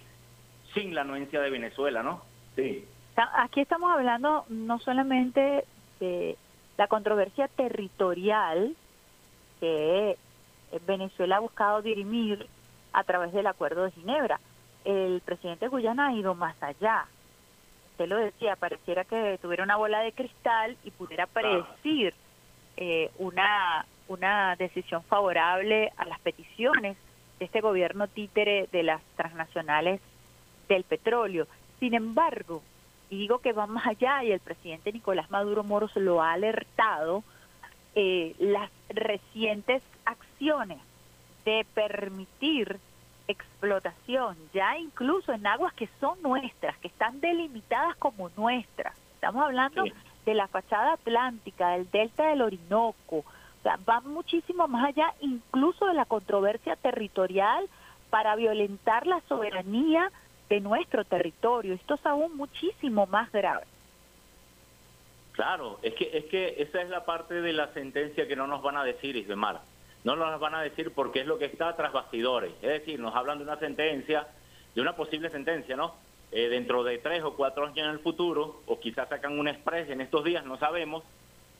sin 0.74 0.96
la 0.96 1.01
anuencia 1.01 1.41
de 1.41 1.50
Venezuela, 1.50 2.03
¿no? 2.03 2.24
Sí. 2.55 2.86
Aquí 3.15 3.62
estamos 3.62 3.91
hablando 3.91 4.46
no 4.50 4.79
solamente 4.79 5.65
de 6.00 6.38
la 6.77 6.88
controversia 6.88 7.48
territorial 7.48 8.75
que 9.60 10.17
Venezuela 10.88 11.38
ha 11.38 11.39
buscado 11.39 11.82
dirimir 11.82 12.48
a 12.91 13.03
través 13.03 13.34
del 13.34 13.48
Acuerdo 13.48 13.84
de 13.84 13.91
Ginebra. 13.91 14.39
El 14.86 15.22
presidente 15.22 15.65
de 15.65 15.70
Guyana 15.70 16.08
ha 16.08 16.13
ido 16.13 16.34
más 16.34 16.55
allá. 16.62 17.05
Usted 17.93 18.07
lo 18.07 18.17
decía, 18.17 18.55
pareciera 18.55 19.03
que 19.03 19.38
tuviera 19.39 19.63
una 19.63 19.75
bola 19.75 20.00
de 20.00 20.13
cristal 20.13 20.75
y 20.83 20.89
pudiera 20.89 21.27
predecir 21.27 22.15
eh, 22.75 23.12
una, 23.19 23.85
una 24.07 24.55
decisión 24.55 25.03
favorable 25.03 25.93
a 25.95 26.05
las 26.05 26.19
peticiones 26.21 26.97
de 27.38 27.45
este 27.45 27.62
gobierno 27.62 28.07
títere 28.07 28.67
de 28.71 28.81
las 28.81 29.00
transnacionales 29.15 30.01
del 30.67 30.83
petróleo. 30.85 31.45
Sin 31.79 31.93
embargo, 31.93 32.63
y 33.12 33.17
digo 33.17 33.38
que 33.38 33.53
va 33.53 33.67
más 33.67 33.85
allá 33.85 34.23
y 34.23 34.31
el 34.31 34.39
presidente 34.39 34.91
Nicolás 34.91 35.29
Maduro 35.29 35.63
Moros 35.63 35.95
lo 35.95 36.23
ha 36.23 36.33
alertado, 36.33 37.23
eh, 37.93 38.33
las 38.39 38.71
recientes 38.89 39.83
acciones 40.03 40.79
de 41.45 41.63
permitir 41.75 42.79
explotación, 43.27 44.38
ya 44.53 44.77
incluso 44.77 45.32
en 45.32 45.46
aguas 45.48 45.74
que 45.74 45.89
son 46.00 46.22
nuestras, 46.22 46.77
que 46.77 46.88
están 46.88 47.22
delimitadas 47.22 47.96
como 47.98 48.30
nuestras. 48.36 48.96
Estamos 49.15 49.44
hablando 49.44 49.84
de 50.25 50.34
la 50.34 50.48
fachada 50.48 50.94
atlántica, 50.94 51.72
del 51.72 51.89
delta 51.89 52.27
del 52.27 52.42
Orinoco, 52.42 53.18
o 53.18 53.63
sea, 53.63 53.80
va 53.88 54.01
muchísimo 54.01 54.68
más 54.68 54.89
allá 54.89 55.13
incluso 55.22 55.86
de 55.86 55.94
la 55.94 56.06
controversia 56.06 56.75
territorial 56.75 57.70
para 58.10 58.36
violentar 58.36 59.08
la 59.08 59.22
soberanía 59.30 60.12
de 60.50 60.60
nuestro 60.60 61.06
territorio. 61.06 61.74
Esto 61.74 61.96
es 61.96 62.06
aún 62.06 62.36
muchísimo 62.36 63.08
más 63.08 63.32
grave. 63.32 63.63
Claro, 65.32 65.80
es 65.82 65.96
que 65.96 66.15
es 66.15 66.25
que 66.25 66.56
esa 66.62 66.82
es 66.82 66.89
la 66.89 67.06
parte 67.06 67.42
de 67.42 67.53
la 67.53 67.74
sentencia 67.74 68.27
que 68.27 68.36
no 68.36 68.46
nos 68.46 68.62
van 68.62 68.77
a 68.77 68.84
decir, 68.84 69.15
Isbemar 69.15 69.62
no 70.03 70.15
nos 70.15 70.39
van 70.39 70.55
a 70.55 70.62
decir 70.62 70.91
porque 70.93 71.22
es 71.22 71.27
lo 71.27 71.38
que 71.38 71.45
está 71.45 71.75
tras 71.75 71.93
bastidores. 71.93 72.51
Es 72.62 72.69
decir, 72.69 73.00
nos 73.00 73.15
hablan 73.15 73.38
de 73.38 73.45
una 73.45 73.57
sentencia, 73.57 74.27
de 74.75 74.81
una 74.81 74.95
posible 74.95 75.29
sentencia, 75.29 75.75
¿no? 75.75 75.95
Eh, 76.31 76.50
dentro 76.50 76.83
de 76.83 76.98
tres 76.98 77.24
o 77.24 77.36
cuatro 77.36 77.65
años 77.65 77.77
en 77.77 77.91
el 77.91 78.00
futuro, 78.00 78.62
o 78.65 78.79
quizás 78.79 79.07
sacan 79.07 79.38
una 79.38 79.51
express 79.51 79.89
en 79.89 80.01
estos 80.01 80.24
días, 80.24 80.43
no 80.45 80.57
sabemos, 80.57 81.03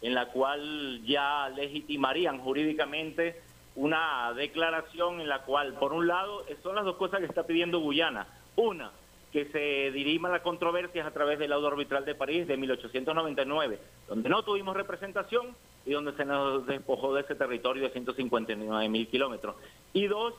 en 0.02 0.16
la 0.16 0.28
cual 0.28 1.02
ya 1.06 1.48
legitimarían 1.50 2.40
jurídicamente 2.40 3.42
una 3.76 4.34
declaración 4.34 5.22
en 5.22 5.30
la 5.30 5.44
cual, 5.44 5.74
por 5.76 5.94
un 5.94 6.08
lado, 6.08 6.44
son 6.62 6.76
las 6.76 6.86
dos 6.86 6.98
cosas 6.98 7.20
que 7.20 7.28
está 7.28 7.46
pidiendo 7.46 7.80
Guyana. 7.80 8.28
Una, 8.56 8.92
que 9.32 9.46
se 9.46 9.92
dirima 9.92 10.30
la 10.30 10.44
controversia 10.44 11.08
a 11.08 11.12
través 11.12 11.40
del 11.40 11.50
laudo 11.50 11.68
arbitral 11.70 12.06
de 12.06 12.16
París 12.16 12.48
de 12.48 12.58
1899, 12.58 13.80
donde 14.08 14.30
no 14.30 14.44
tuvimos 14.44 14.76
representación 14.76 15.56
y 15.86 15.92
donde 15.92 16.14
se 16.14 16.26
nos 16.26 16.66
despojó 16.66 17.14
de 17.14 17.22
ese 17.22 17.36
territorio 17.36 17.84
de 17.84 17.90
159 17.90 18.90
mil 18.90 19.08
kilómetros. 19.08 19.56
Y 19.94 20.08
dos, 20.08 20.34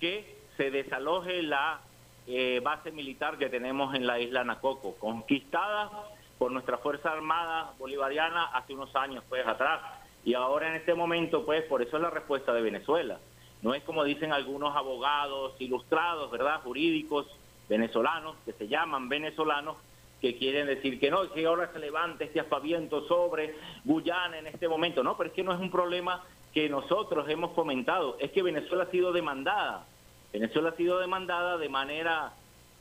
que 0.00 0.36
se 0.56 0.70
desaloje 0.70 1.42
la 1.42 1.80
eh, 2.26 2.60
base 2.62 2.90
militar 2.90 3.38
que 3.38 3.48
tenemos 3.48 3.94
en 3.94 4.06
la 4.06 4.18
isla 4.18 4.44
Nacoco, 4.44 4.96
conquistada 4.96 5.90
por 6.38 6.52
nuestra 6.52 6.78
Fuerza 6.78 7.12
Armada 7.12 7.72
Bolivariana 7.78 8.46
hace 8.46 8.74
unos 8.74 8.94
años 8.96 9.24
pues 9.28 9.46
atrás. 9.46 9.80
Y 10.24 10.34
ahora 10.34 10.68
en 10.68 10.74
este 10.74 10.94
momento, 10.94 11.44
pues 11.44 11.62
por 11.64 11.82
eso 11.82 11.96
es 11.96 12.02
la 12.02 12.10
respuesta 12.10 12.52
de 12.52 12.62
Venezuela. 12.62 13.18
No 13.62 13.74
es 13.74 13.82
como 13.84 14.04
dicen 14.04 14.32
algunos 14.32 14.76
abogados 14.76 15.54
ilustrados, 15.60 16.30
¿verdad? 16.30 16.60
Jurídicos 16.62 17.26
venezolanos, 17.68 18.36
que 18.44 18.52
se 18.52 18.68
llaman 18.68 19.08
venezolanos, 19.08 19.76
que 20.20 20.36
quieren 20.36 20.66
decir 20.66 20.98
que 20.98 21.10
no, 21.10 21.30
que 21.32 21.46
ahora 21.46 21.70
se 21.72 21.78
levante 21.78 22.24
este 22.24 22.40
aspaviento 22.40 23.06
sobre 23.06 23.54
Guyana 23.84 24.38
en 24.38 24.46
este 24.46 24.68
momento. 24.68 25.02
No, 25.02 25.16
pero 25.16 25.28
es 25.28 25.34
que 25.34 25.42
no 25.42 25.52
es 25.52 25.60
un 25.60 25.70
problema 25.70 26.24
que 26.54 26.68
nosotros 26.68 27.28
hemos 27.28 27.50
comentado, 27.50 28.16
es 28.18 28.30
que 28.30 28.42
Venezuela 28.42 28.84
ha 28.84 28.90
sido 28.90 29.12
demandada. 29.12 29.86
Venezuela 30.32 30.70
ha 30.70 30.76
sido 30.76 30.98
demandada 30.98 31.58
de 31.58 31.68
manera 31.68 32.32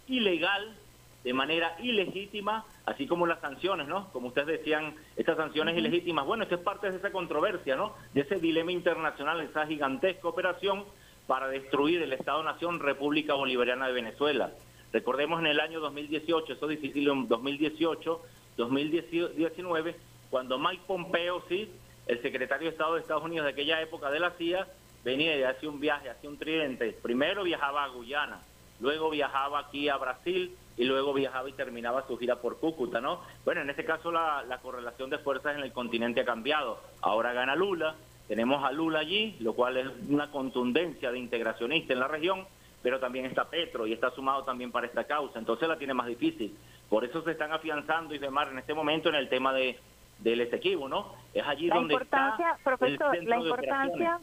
ilegal, 0.08 0.76
de 1.24 1.34
manera 1.34 1.76
ilegítima, 1.82 2.66
así 2.86 3.08
como 3.08 3.26
las 3.26 3.42
sanciones, 3.42 3.88
¿no? 3.88 4.12
Como 4.14 4.28
ustedes 4.28 4.60
decían, 4.60 4.96
estas 5.18 5.38
sanciones 5.38 5.78
ilegítimas. 5.78 6.26
Bueno, 6.26 6.44
esto 6.44 6.56
es 6.56 6.62
parte 6.62 6.90
de 6.90 6.98
esa 6.98 7.12
controversia, 7.12 7.76
¿no? 7.76 7.96
De 8.14 8.22
ese 8.22 8.36
dilema 8.36 8.72
internacional, 8.72 9.42
esa 9.42 9.66
gigantesca 9.68 10.28
operación 10.28 10.86
para 11.28 11.48
destruir 11.48 12.02
el 12.02 12.14
Estado-Nación 12.14 12.80
República 12.80 13.34
Bolivariana 13.34 13.88
de 13.88 13.94
Venezuela. 13.94 14.52
Recordemos 14.96 15.42
en 15.42 15.48
el 15.48 15.60
año 15.60 15.82
2018, 15.82 16.54
eso 16.54 16.70
es 16.72 16.80
difícil 16.80 17.10
en 17.10 17.28
2018, 17.28 18.22
2019, 18.56 19.94
cuando 20.30 20.58
Mike 20.58 20.84
Pompeo, 20.88 21.44
sí, 21.50 21.70
el 22.08 22.22
secretario 22.22 22.68
de 22.68 22.72
Estado 22.72 22.94
de 22.94 23.02
Estados 23.02 23.26
Unidos 23.26 23.44
de 23.44 23.52
aquella 23.52 23.82
época 23.82 24.10
de 24.10 24.22
la 24.22 24.32
CIA, 24.38 24.66
venía 25.04 25.36
y 25.36 25.44
hacía 25.44 25.68
un 25.68 25.82
viaje, 25.82 26.10
hacía 26.10 26.30
un 26.30 26.38
tridente. 26.38 26.94
Primero 27.02 27.44
viajaba 27.44 27.84
a 27.84 27.90
Guyana, 27.90 28.40
luego 28.80 29.10
viajaba 29.10 29.60
aquí 29.60 29.90
a 29.90 29.98
Brasil 29.98 30.56
y 30.78 30.86
luego 30.86 31.14
viajaba 31.14 31.50
y 31.50 31.54
terminaba 31.54 32.08
su 32.08 32.18
gira 32.18 32.38
por 32.38 32.58
Cúcuta, 32.62 33.02
¿no? 33.02 33.20
Bueno, 33.44 33.64
en 33.64 33.70
este 33.70 33.84
caso 33.84 34.14
la, 34.14 34.46
la 34.48 34.60
correlación 34.60 35.10
de 35.10 35.18
fuerzas 35.18 35.58
en 35.58 35.64
el 35.64 35.74
continente 35.74 36.22
ha 36.22 36.26
cambiado. 36.26 36.80
Ahora 37.02 37.34
gana 37.34 37.54
Lula, 37.54 37.96
tenemos 38.30 38.64
a 38.64 38.72
Lula 38.72 39.00
allí, 39.00 39.36
lo 39.42 39.56
cual 39.56 39.76
es 39.76 39.88
una 40.08 40.32
contundencia 40.32 41.12
de 41.12 41.20
integracionista 41.20 41.92
en 41.92 42.00
la 42.00 42.08
región, 42.08 42.46
pero 42.86 43.00
también 43.00 43.26
está 43.26 43.50
Petro 43.50 43.88
y 43.88 43.94
está 43.94 44.12
sumado 44.12 44.44
también 44.44 44.72
para 44.72 44.86
esta 44.86 45.06
causa, 45.06 45.40
entonces 45.40 45.68
la 45.68 45.76
tiene 45.76 45.96
más 45.96 46.06
difícil. 46.06 46.56
Por 46.88 47.04
eso 47.04 47.24
se 47.24 47.32
están 47.32 47.52
afianzando 47.52 48.14
y 48.14 48.20
demás 48.20 48.48
en 48.52 48.60
este 48.60 48.76
momento 48.76 49.10
en 49.10 49.16
el 49.16 49.28
tema 49.28 49.52
de 49.54 49.80
del 50.20 50.42
Esequibo, 50.42 50.88
¿no? 50.88 51.12
Es 51.34 51.44
allí 51.48 51.68
la 51.68 51.78
donde 51.78 51.96
importancia, 51.96 52.52
está 52.52 52.64
profesor, 52.64 53.24
la 53.24 53.38
importancia, 53.38 54.20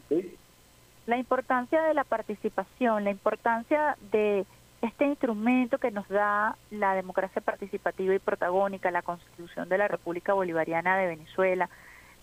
la 1.05 1.17
importancia 1.17 1.81
de 1.81 1.93
la 1.93 2.05
participación, 2.05 3.03
la 3.03 3.11
importancia 3.11 3.97
de 4.13 4.45
este 4.81 5.07
instrumento 5.07 5.77
que 5.77 5.91
nos 5.91 6.07
da 6.07 6.55
la 6.71 6.95
democracia 6.95 7.41
participativa 7.41 8.15
y 8.15 8.19
protagónica, 8.19 8.91
la 8.91 9.01
Constitución 9.01 9.67
de 9.67 9.77
la 9.77 9.89
República 9.89 10.31
Bolivariana 10.31 10.97
de 10.97 11.07
Venezuela, 11.07 11.69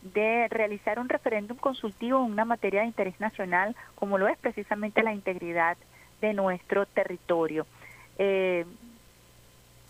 de 0.00 0.48
realizar 0.48 1.00
un 1.00 1.10
referéndum 1.10 1.58
consultivo 1.58 2.24
en 2.24 2.32
una 2.32 2.46
materia 2.46 2.80
de 2.80 2.86
interés 2.86 3.20
nacional, 3.20 3.76
como 3.94 4.16
lo 4.16 4.26
es 4.26 4.38
precisamente 4.38 5.02
la 5.02 5.12
integridad 5.12 5.76
de 6.20 6.34
nuestro 6.34 6.86
territorio. 6.86 7.66
Eh, 8.18 8.64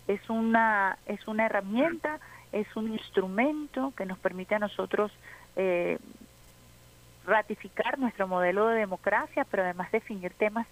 es 0.07 0.29
una 0.29 0.97
es 1.05 1.27
una 1.27 1.45
herramienta, 1.45 2.19
es 2.51 2.67
un 2.75 2.91
instrumento 2.91 3.93
que 3.95 4.05
nos 4.05 4.17
permite 4.19 4.55
a 4.55 4.59
nosotros 4.59 5.11
eh, 5.55 5.99
ratificar 7.25 7.99
nuestro 7.99 8.27
modelo 8.27 8.67
de 8.67 8.79
democracia, 8.79 9.45
pero 9.49 9.63
además 9.63 9.91
definir 9.91 10.33
temas 10.33 10.67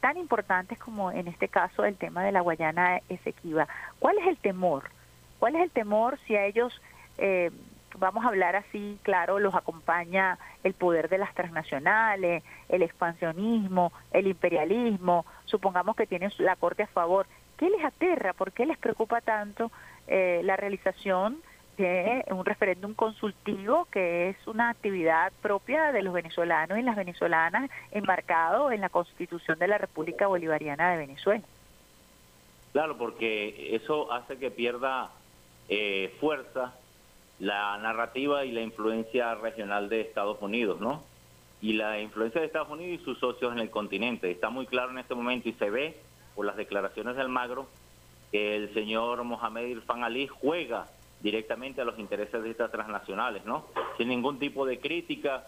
tan 0.00 0.16
importantes 0.18 0.78
como 0.78 1.10
en 1.10 1.28
este 1.28 1.48
caso 1.48 1.84
el 1.84 1.96
tema 1.96 2.22
de 2.22 2.32
la 2.32 2.40
Guayana 2.40 3.00
Esequiba. 3.08 3.66
¿Cuál 3.98 4.18
es 4.18 4.26
el 4.26 4.36
temor? 4.36 4.90
¿Cuál 5.38 5.56
es 5.56 5.62
el 5.62 5.70
temor 5.70 6.18
si 6.26 6.36
a 6.36 6.44
ellos, 6.44 6.78
eh, 7.16 7.50
vamos 7.98 8.24
a 8.24 8.28
hablar 8.28 8.56
así, 8.56 8.98
claro, 9.02 9.38
los 9.38 9.54
acompaña 9.54 10.38
el 10.62 10.74
poder 10.74 11.08
de 11.08 11.18
las 11.18 11.34
transnacionales, 11.34 12.42
el 12.68 12.82
expansionismo, 12.82 13.92
el 14.12 14.26
imperialismo, 14.26 15.24
supongamos 15.44 15.96
que 15.96 16.06
tienen 16.06 16.30
la 16.38 16.56
Corte 16.56 16.84
a 16.84 16.86
favor? 16.88 17.26
¿Qué 17.56 17.70
les 17.70 17.84
aterra? 17.84 18.32
¿Por 18.32 18.52
qué 18.52 18.66
les 18.66 18.78
preocupa 18.78 19.20
tanto 19.20 19.70
eh, 20.06 20.40
la 20.44 20.56
realización 20.56 21.40
de 21.76 22.24
un 22.30 22.44
referéndum 22.44 22.94
consultivo 22.94 23.86
que 23.90 24.28
es 24.28 24.46
una 24.46 24.70
actividad 24.70 25.32
propia 25.42 25.92
de 25.92 26.02
los 26.02 26.14
venezolanos 26.14 26.78
y 26.78 26.82
las 26.82 26.96
venezolanas 26.96 27.70
enmarcado 27.90 28.70
en 28.70 28.80
la 28.80 28.88
Constitución 28.88 29.58
de 29.58 29.68
la 29.68 29.78
República 29.78 30.26
Bolivariana 30.26 30.92
de 30.92 30.98
Venezuela. 30.98 31.44
Claro, 32.72 32.96
porque 32.96 33.74
eso 33.74 34.12
hace 34.12 34.36
que 34.38 34.50
pierda 34.50 35.10
eh, 35.68 36.14
fuerza 36.20 36.74
la 37.38 37.76
narrativa 37.78 38.44
y 38.44 38.52
la 38.52 38.62
influencia 38.62 39.34
regional 39.34 39.88
de 39.88 40.00
Estados 40.00 40.38
Unidos, 40.40 40.80
¿no? 40.80 41.02
Y 41.60 41.72
la 41.72 42.00
influencia 42.00 42.40
de 42.40 42.46
Estados 42.46 42.70
Unidos 42.70 43.00
y 43.00 43.04
sus 43.04 43.18
socios 43.18 43.52
en 43.52 43.58
el 43.58 43.70
continente. 43.70 44.30
Está 44.30 44.50
muy 44.50 44.66
claro 44.66 44.90
en 44.90 44.98
este 44.98 45.14
momento 45.14 45.48
y 45.48 45.52
se 45.54 45.70
ve 45.70 45.96
por 46.34 46.46
las 46.46 46.56
declaraciones 46.56 47.16
de 47.16 47.22
Almagro 47.22 47.66
que 48.30 48.56
el 48.56 48.74
señor 48.74 49.22
Mohamed 49.24 49.66
Irfan 49.66 50.04
Ali 50.04 50.26
juega 50.26 50.88
directamente 51.20 51.80
a 51.80 51.84
los 51.84 51.98
intereses 51.98 52.42
de 52.42 52.50
estas 52.50 52.70
transnacionales, 52.70 53.44
¿no? 53.44 53.66
Sin 53.96 54.08
ningún 54.08 54.38
tipo 54.38 54.66
de 54.66 54.78
crítica, 54.78 55.46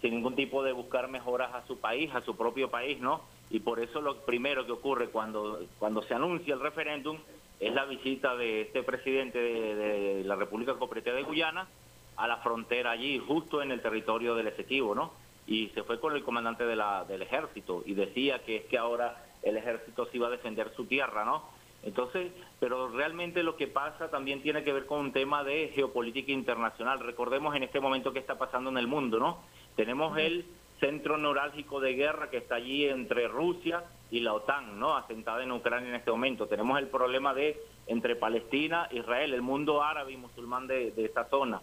sin 0.00 0.14
ningún 0.14 0.34
tipo 0.34 0.62
de 0.62 0.72
buscar 0.72 1.08
mejoras 1.08 1.54
a 1.54 1.66
su 1.66 1.78
país, 1.78 2.10
a 2.14 2.22
su 2.22 2.36
propio 2.36 2.70
país, 2.70 3.00
¿no? 3.00 3.22
Y 3.50 3.60
por 3.60 3.80
eso 3.80 4.00
lo 4.00 4.16
primero 4.18 4.64
que 4.64 4.72
ocurre 4.72 5.08
cuando, 5.08 5.60
cuando 5.78 6.02
se 6.02 6.14
anuncia 6.14 6.54
el 6.54 6.60
referéndum 6.60 7.18
es 7.60 7.74
la 7.74 7.84
visita 7.84 8.34
de 8.36 8.62
este 8.62 8.82
presidente 8.82 9.38
de, 9.38 10.24
la 10.24 10.34
República 10.34 10.74
Cooperativa 10.74 11.14
de 11.14 11.22
Guyana 11.22 11.68
a 12.16 12.26
la 12.26 12.38
frontera 12.38 12.90
allí, 12.90 13.18
justo 13.18 13.62
en 13.62 13.70
el 13.70 13.82
territorio 13.82 14.34
del 14.34 14.48
Esequibo, 14.48 14.94
¿no? 14.94 15.12
Y 15.46 15.68
se 15.68 15.82
fue 15.84 16.00
con 16.00 16.16
el 16.16 16.24
comandante 16.24 16.64
de 16.64 16.76
la, 16.76 17.04
del 17.04 17.22
ejército 17.22 17.82
y 17.84 17.94
decía 17.94 18.40
que 18.44 18.56
es 18.56 18.64
que 18.64 18.78
ahora 18.78 19.24
el 19.42 19.56
ejército 19.56 20.06
se 20.06 20.16
iba 20.16 20.28
a 20.28 20.30
defender 20.30 20.72
su 20.74 20.86
tierra, 20.86 21.24
¿no? 21.24 21.44
Entonces, 21.82 22.32
pero 22.58 22.88
realmente 22.88 23.42
lo 23.42 23.56
que 23.56 23.66
pasa 23.66 24.10
también 24.10 24.42
tiene 24.42 24.62
que 24.64 24.72
ver 24.72 24.86
con 24.86 25.00
un 25.00 25.12
tema 25.12 25.44
de 25.44 25.70
geopolítica 25.74 26.32
internacional. 26.32 27.00
Recordemos 27.00 27.54
en 27.56 27.62
este 27.62 27.80
momento 27.80 28.12
qué 28.12 28.18
está 28.18 28.38
pasando 28.38 28.68
en 28.70 28.78
el 28.78 28.86
mundo, 28.86 29.18
¿no? 29.18 29.42
Tenemos 29.76 30.16
el 30.18 30.44
centro 30.80 31.18
neurálgico 31.18 31.78
de 31.78 31.94
guerra 31.94 32.30
que 32.30 32.38
está 32.38 32.56
allí 32.56 32.86
entre 32.86 33.28
Rusia 33.28 33.84
y 34.10 34.20
la 34.20 34.32
OTAN, 34.32 34.80
¿no? 34.80 34.96
Asentada 34.96 35.42
en 35.42 35.52
Ucrania 35.52 35.90
en 35.90 35.94
este 35.94 36.10
momento. 36.10 36.46
Tenemos 36.46 36.78
el 36.78 36.88
problema 36.88 37.34
de 37.34 37.60
entre 37.86 38.16
Palestina, 38.16 38.88
Israel, 38.90 39.34
el 39.34 39.42
mundo 39.42 39.82
árabe 39.82 40.12
y 40.12 40.16
musulmán 40.16 40.66
de, 40.66 40.92
esta 40.96 41.24
zona. 41.28 41.60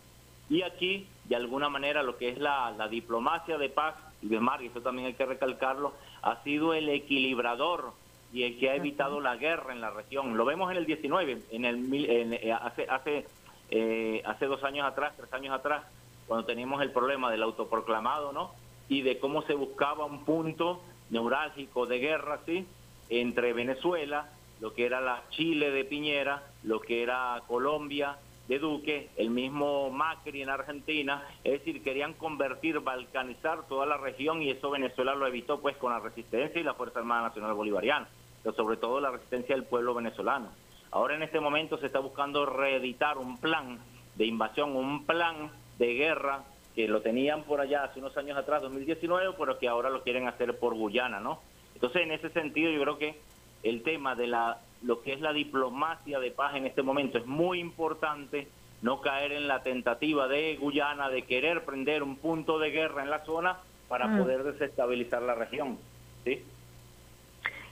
Y 0.49 0.61
aquí, 0.61 1.07
de 1.25 1.35
alguna 1.35 1.67
manera, 1.67 2.03
lo 2.03 2.17
que 2.17 2.29
es 2.29 2.37
la, 2.37 2.71
la 2.71 2.87
diplomacia 2.87 3.57
de 3.57 3.69
paz 3.69 3.95
y 4.21 4.27
de 4.27 4.39
mar, 4.39 4.61
y 4.61 4.67
eso 4.67 4.81
también 4.81 5.07
hay 5.07 5.13
que 5.13 5.25
recalcarlo, 5.25 5.93
ha 6.21 6.41
sido 6.43 6.73
el 6.73 6.87
equilibrador 6.89 7.91
y 8.31 8.43
el 8.43 8.59
que 8.59 8.69
ha 8.69 8.75
evitado 8.75 9.19
la 9.19 9.35
guerra 9.35 9.73
en 9.73 9.81
la 9.81 9.89
región. 9.89 10.37
Lo 10.37 10.45
vemos 10.45 10.71
en 10.71 10.77
el 10.77 10.85
19, 10.85 11.43
en 11.51 11.65
el 11.65 11.93
eh, 11.93 12.53
hace 12.53 12.87
hace 12.89 13.25
eh, 13.69 14.21
hace 14.25 14.45
dos 14.45 14.63
años 14.63 14.85
atrás, 14.85 15.13
tres 15.17 15.31
años 15.33 15.53
atrás, 15.53 15.83
cuando 16.27 16.45
teníamos 16.45 16.81
el 16.81 16.91
problema 16.91 17.31
del 17.31 17.43
autoproclamado, 17.43 18.31
¿no? 18.31 18.51
Y 18.89 19.01
de 19.01 19.19
cómo 19.19 19.41
se 19.43 19.53
buscaba 19.53 20.05
un 20.05 20.23
punto 20.23 20.81
neurálgico 21.09 21.85
de 21.85 21.99
guerra, 21.99 22.39
¿sí? 22.45 22.65
Entre 23.09 23.53
Venezuela, 23.53 24.29
lo 24.59 24.73
que 24.73 24.85
era 24.85 25.01
la 25.01 25.23
Chile 25.29 25.71
de 25.71 25.85
Piñera, 25.85 26.43
lo 26.63 26.79
que 26.79 27.03
era 27.03 27.41
Colombia 27.47 28.17
de 28.47 28.59
Duque, 28.59 29.09
el 29.17 29.29
mismo 29.29 29.89
Macri 29.89 30.41
en 30.41 30.49
Argentina, 30.49 31.27
es 31.43 31.59
decir, 31.59 31.83
querían 31.83 32.13
convertir, 32.13 32.79
balcanizar 32.79 33.67
toda 33.67 33.85
la 33.85 33.97
región 33.97 34.41
y 34.41 34.51
eso 34.51 34.71
Venezuela 34.71 35.15
lo 35.15 35.27
evitó 35.27 35.59
pues 35.59 35.75
con 35.75 35.91
la 35.91 35.99
resistencia 35.99 36.61
y 36.61 36.63
la 36.63 36.73
Fuerza 36.73 36.99
Armada 36.99 37.23
Nacional 37.23 37.53
Bolivariana 37.53 38.07
pero 38.47 38.55
sobre 38.55 38.77
todo 38.77 38.99
la 38.99 39.11
resistencia 39.11 39.55
del 39.55 39.65
pueblo 39.65 39.93
venezolano. 39.93 40.49
Ahora 40.91 41.15
en 41.15 41.23
este 41.23 41.39
momento 41.39 41.77
se 41.77 41.87
está 41.87 41.99
buscando 41.99 42.45
reeditar 42.45 43.17
un 43.17 43.37
plan 43.37 43.79
de 44.15 44.25
invasión, 44.25 44.75
un 44.75 45.05
plan 45.05 45.51
de 45.77 45.93
guerra 45.93 46.43
que 46.77 46.87
lo 46.87 47.01
tenían 47.01 47.41
por 47.41 47.59
allá 47.59 47.85
hace 47.85 47.97
unos 47.97 48.15
años 48.17 48.37
atrás, 48.37 48.61
2019, 48.61 49.33
pero 49.35 49.57
que 49.57 49.67
ahora 49.67 49.89
lo 49.89 50.03
quieren 50.03 50.27
hacer 50.27 50.59
por 50.59 50.75
Guyana, 50.75 51.19
¿no? 51.19 51.41
Entonces, 51.73 52.03
en 52.03 52.11
ese 52.11 52.29
sentido, 52.29 52.69
yo 52.69 52.79
creo 52.83 52.99
que 52.99 53.19
el 53.63 53.81
tema 53.81 54.13
de 54.13 54.27
la 54.27 54.59
lo 54.83 55.01
que 55.01 55.13
es 55.13 55.19
la 55.19 55.33
diplomacia 55.33 56.19
de 56.19 56.29
paz 56.29 56.53
en 56.53 56.67
este 56.67 56.83
momento 56.83 57.17
es 57.17 57.25
muy 57.25 57.59
importante 57.59 58.47
no 58.83 59.01
caer 59.01 59.31
en 59.31 59.47
la 59.47 59.63
tentativa 59.63 60.27
de 60.27 60.55
Guyana 60.57 61.09
de 61.09 61.23
querer 61.23 61.65
prender 61.65 62.03
un 62.03 62.15
punto 62.15 62.59
de 62.59 62.69
guerra 62.69 63.01
en 63.01 63.09
la 63.09 63.25
zona 63.25 63.57
para 63.87 64.05
mm. 64.05 64.19
poder 64.19 64.43
desestabilizar 64.43 65.23
la 65.23 65.33
región, 65.33 65.79
¿sí? 66.25 66.45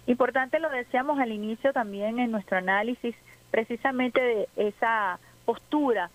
Importante 0.08 0.60
lo 0.60 0.72
decíamos 0.72 1.20
al 1.20 1.32
inicio 1.32 1.74
también 1.74 2.18
en 2.18 2.32
nuestro 2.32 2.58
análisis, 2.58 3.16
precisamente 3.52 4.20
de 4.20 4.50
esa 4.56 5.20
postura 5.46 6.10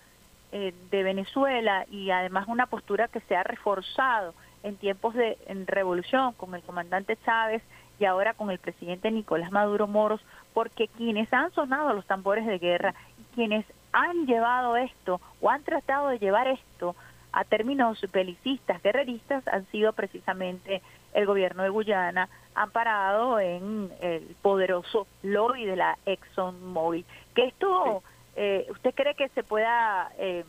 eh, 0.51 0.73
de 0.89 1.03
Venezuela 1.03 1.85
y 1.89 2.11
además 2.11 2.47
una 2.47 2.65
postura 2.65 3.07
que 3.07 3.21
se 3.21 3.35
ha 3.35 3.43
reforzado 3.43 4.33
en 4.63 4.75
tiempos 4.77 5.13
de 5.15 5.37
revolución 5.65 6.33
con 6.33 6.53
el 6.55 6.61
comandante 6.61 7.17
Chávez 7.25 7.63
y 7.99 8.05
ahora 8.05 8.33
con 8.33 8.51
el 8.51 8.59
presidente 8.59 9.11
Nicolás 9.11 9.51
Maduro 9.51 9.87
Moros, 9.87 10.21
porque 10.53 10.87
quienes 10.87 11.31
han 11.33 11.51
sonado 11.51 11.93
los 11.93 12.05
tambores 12.05 12.45
de 12.45 12.57
guerra 12.57 12.93
y 13.19 13.35
quienes 13.35 13.65
han 13.93 14.25
llevado 14.25 14.75
esto 14.75 15.21
o 15.39 15.49
han 15.49 15.63
tratado 15.63 16.09
de 16.09 16.19
llevar 16.19 16.47
esto 16.47 16.95
a 17.31 17.43
términos 17.43 18.05
belicistas, 18.11 18.81
guerreristas, 18.81 19.47
han 19.47 19.65
sido 19.67 19.93
precisamente 19.93 20.81
el 21.13 21.25
gobierno 21.25 21.63
de 21.63 21.69
Guyana, 21.69 22.29
amparado 22.55 23.39
en 23.39 23.89
el 24.01 24.35
poderoso 24.41 25.07
lobby 25.23 25.65
de 25.65 25.75
la 25.75 25.97
ExxonMobil. 26.05 27.05
Que 27.33 27.45
esto, 27.45 28.03
eh, 28.35 28.67
¿usted 28.69 28.93
cree 28.95 29.15
que 29.15 29.29
se 29.29 29.43
pueda, 29.43 30.11
eh, 30.17 30.45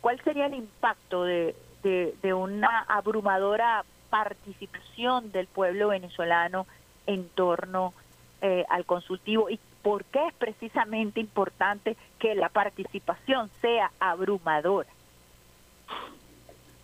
cuál 0.00 0.20
sería 0.22 0.46
el 0.46 0.54
impacto 0.54 1.24
de, 1.24 1.54
de, 1.82 2.34
una 2.34 2.80
abrumadora 2.88 3.84
participación 4.10 5.30
del 5.32 5.46
pueblo 5.46 5.88
venezolano 5.88 6.66
en 7.06 7.28
torno 7.28 7.94
eh, 8.42 8.64
al 8.68 8.84
consultivo 8.84 9.48
y 9.50 9.58
por 9.82 10.04
qué 10.04 10.26
es 10.26 10.34
precisamente 10.34 11.20
importante 11.20 11.96
que 12.18 12.34
la 12.34 12.48
participación 12.48 13.50
sea 13.60 13.92
abrumadora? 13.98 14.88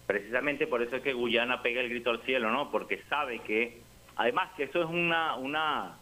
Precisamente 0.06 0.66
por 0.66 0.82
eso 0.82 0.96
es 0.96 1.02
que 1.02 1.12
Guyana 1.12 1.62
pega 1.62 1.80
el 1.80 1.88
grito 1.88 2.10
al 2.10 2.22
cielo, 2.22 2.50
¿no? 2.50 2.70
Porque 2.70 3.02
sabe 3.08 3.40
que, 3.40 3.82
además 4.14 4.50
que 4.56 4.64
eso 4.64 4.82
es 4.82 4.88
una 4.88 5.34
una 5.34 5.98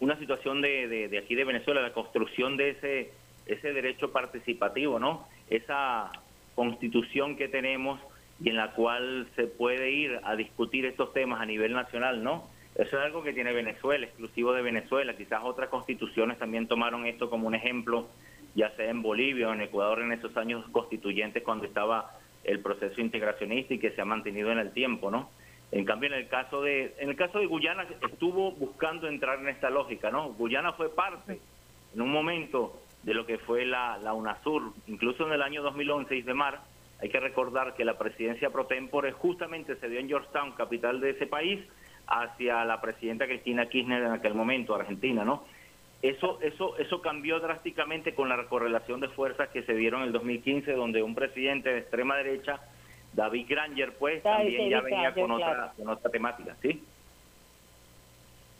una 0.00 0.18
situación 0.18 0.60
de, 0.60 0.88
de, 1.08 1.18
aquí 1.18 1.34
de 1.34 1.44
Venezuela, 1.44 1.82
la 1.82 1.92
construcción 1.92 2.56
de 2.56 2.70
ese 2.70 3.10
ese 3.46 3.72
derecho 3.72 4.12
participativo, 4.12 4.98
¿no? 4.98 5.26
Esa 5.48 6.12
constitución 6.54 7.36
que 7.36 7.48
tenemos 7.48 8.00
y 8.42 8.50
en 8.50 8.56
la 8.56 8.72
cual 8.72 9.28
se 9.36 9.46
puede 9.46 9.90
ir 9.90 10.20
a 10.22 10.36
discutir 10.36 10.86
estos 10.86 11.12
temas 11.12 11.40
a 11.40 11.46
nivel 11.46 11.72
nacional, 11.72 12.22
¿no? 12.22 12.48
Eso 12.76 12.98
es 12.98 13.04
algo 13.04 13.22
que 13.22 13.32
tiene 13.32 13.52
Venezuela, 13.52 14.06
exclusivo 14.06 14.52
de 14.52 14.62
Venezuela. 14.62 15.16
Quizás 15.16 15.40
otras 15.42 15.68
constituciones 15.68 16.38
también 16.38 16.68
tomaron 16.68 17.06
esto 17.06 17.28
como 17.28 17.48
un 17.48 17.54
ejemplo, 17.54 18.08
ya 18.54 18.70
sea 18.76 18.88
en 18.88 19.02
Bolivia 19.02 19.48
o 19.48 19.52
en 19.52 19.62
Ecuador 19.62 20.00
en 20.00 20.12
esos 20.12 20.36
años 20.36 20.64
constituyentes 20.70 21.42
cuando 21.42 21.66
estaba 21.66 22.12
el 22.44 22.60
proceso 22.60 23.00
integracionista 23.00 23.74
y 23.74 23.78
que 23.78 23.90
se 23.90 24.00
ha 24.00 24.04
mantenido 24.04 24.50
en 24.52 24.58
el 24.58 24.72
tiempo, 24.72 25.10
¿no? 25.10 25.28
En 25.72 25.84
cambio, 25.84 26.08
en 26.08 26.14
el 26.14 26.28
caso 26.28 26.62
de 26.62 26.96
en 26.98 27.10
el 27.10 27.16
caso 27.16 27.38
de 27.38 27.46
Guyana 27.46 27.86
estuvo 28.10 28.52
buscando 28.52 29.06
entrar 29.06 29.38
en 29.38 29.48
esta 29.48 29.70
lógica, 29.70 30.10
¿no? 30.10 30.32
Guyana 30.32 30.72
fue 30.72 30.94
parte 30.94 31.40
en 31.94 32.00
un 32.00 32.10
momento 32.10 32.80
de 33.02 33.14
lo 33.14 33.24
que 33.24 33.38
fue 33.38 33.64
la, 33.64 33.98
la 33.98 34.12
UNASUR, 34.12 34.72
incluso 34.86 35.26
en 35.26 35.32
el 35.32 35.42
año 35.42 35.62
2011, 35.62 36.22
de 36.22 36.34
mar, 36.34 36.60
hay 37.00 37.08
que 37.08 37.20
recordar 37.20 37.74
que 37.74 37.84
la 37.84 37.96
presidencia 37.96 38.50
pro 38.50 38.66
tempore 38.66 39.12
justamente 39.12 39.76
se 39.76 39.88
dio 39.88 40.00
en 40.00 40.08
Georgetown, 40.08 40.52
capital 40.52 41.00
de 41.00 41.10
ese 41.10 41.26
país, 41.26 41.60
hacia 42.06 42.64
la 42.64 42.80
presidenta 42.80 43.26
Cristina 43.26 43.66
Kirchner 43.66 44.02
en 44.02 44.12
aquel 44.12 44.34
momento, 44.34 44.74
Argentina, 44.74 45.24
¿no? 45.24 45.44
Eso, 46.02 46.38
eso, 46.40 46.76
eso 46.78 47.02
cambió 47.02 47.40
drásticamente 47.40 48.14
con 48.14 48.28
la 48.28 48.44
correlación 48.46 49.00
de 49.00 49.08
fuerzas 49.08 49.48
que 49.50 49.62
se 49.62 49.74
dieron 49.74 50.00
en 50.00 50.08
el 50.08 50.12
2015, 50.12 50.72
donde 50.72 51.02
un 51.02 51.14
presidente 51.14 51.70
de 51.70 51.78
extrema 51.80 52.16
derecha, 52.16 52.60
David 53.12 53.46
Granger, 53.48 53.94
pues 53.96 54.22
también 54.22 54.70
ya 54.70 54.80
venía 54.80 55.12
con, 55.14 55.30
otra, 55.30 55.72
con 55.76 55.88
otra 55.88 56.10
temática, 56.10 56.56
¿sí? 56.62 56.82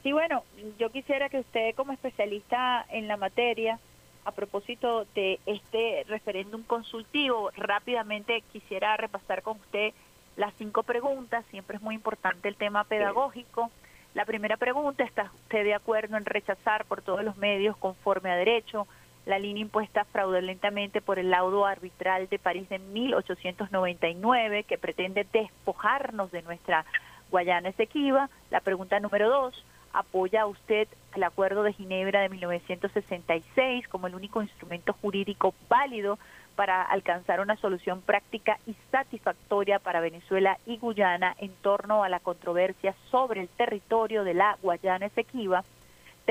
Sí, 0.02 0.12
bueno, 0.12 0.44
yo 0.78 0.90
quisiera 0.90 1.28
que 1.28 1.40
usted 1.40 1.74
como 1.74 1.92
especialista 1.92 2.84
en 2.90 3.06
la 3.06 3.16
materia, 3.16 3.78
a 4.24 4.32
propósito 4.32 5.06
de 5.14 5.38
este 5.46 6.04
referéndum 6.08 6.62
consultivo, 6.62 7.50
rápidamente 7.56 8.42
quisiera 8.52 8.96
repasar 8.96 9.42
con 9.42 9.58
usted 9.58 9.92
las 10.36 10.54
cinco 10.54 10.82
preguntas, 10.82 11.44
siempre 11.50 11.76
es 11.76 11.82
muy 11.82 11.94
importante 11.94 12.48
el 12.48 12.56
tema 12.56 12.84
pedagógico. 12.84 13.70
La 14.14 14.24
primera 14.24 14.56
pregunta, 14.56 15.04
¿está 15.04 15.30
usted 15.44 15.64
de 15.64 15.74
acuerdo 15.74 16.16
en 16.16 16.24
rechazar 16.24 16.84
por 16.86 17.02
todos 17.02 17.22
los 17.22 17.36
medios 17.36 17.76
conforme 17.76 18.30
a 18.30 18.36
derecho 18.36 18.86
la 19.26 19.38
línea 19.38 19.62
impuesta 19.62 20.04
fraudulentamente 20.04 21.00
por 21.00 21.18
el 21.18 21.30
laudo 21.30 21.66
arbitral 21.66 22.28
de 22.28 22.38
París 22.38 22.68
de 22.68 22.78
1899 22.78 24.64
que 24.64 24.78
pretende 24.78 25.26
despojarnos 25.32 26.30
de 26.32 26.42
nuestra 26.42 26.84
Guayana 27.30 27.68
Esequiba? 27.68 28.28
La 28.50 28.60
pregunta 28.60 28.98
número 29.00 29.28
dos, 29.28 29.64
¿apoya 29.92 30.46
usted 30.46 30.88
el 31.14 31.22
Acuerdo 31.22 31.62
de 31.62 31.72
Ginebra 31.72 32.20
de 32.22 32.28
1966 32.28 33.88
como 33.88 34.06
el 34.06 34.14
único 34.14 34.42
instrumento 34.42 34.92
jurídico 34.94 35.54
válido 35.68 36.18
para 36.56 36.82
alcanzar 36.82 37.40
una 37.40 37.56
solución 37.56 38.02
práctica 38.02 38.58
y 38.66 38.74
satisfactoria 38.90 39.78
para 39.78 40.00
Venezuela 40.00 40.58
y 40.66 40.76
Guyana 40.78 41.34
en 41.38 41.52
torno 41.62 42.04
a 42.04 42.08
la 42.08 42.20
controversia 42.20 42.94
sobre 43.10 43.40
el 43.40 43.48
territorio 43.48 44.24
de 44.24 44.34
la 44.34 44.58
Guayana 44.62 45.06
Esequiba? 45.06 45.64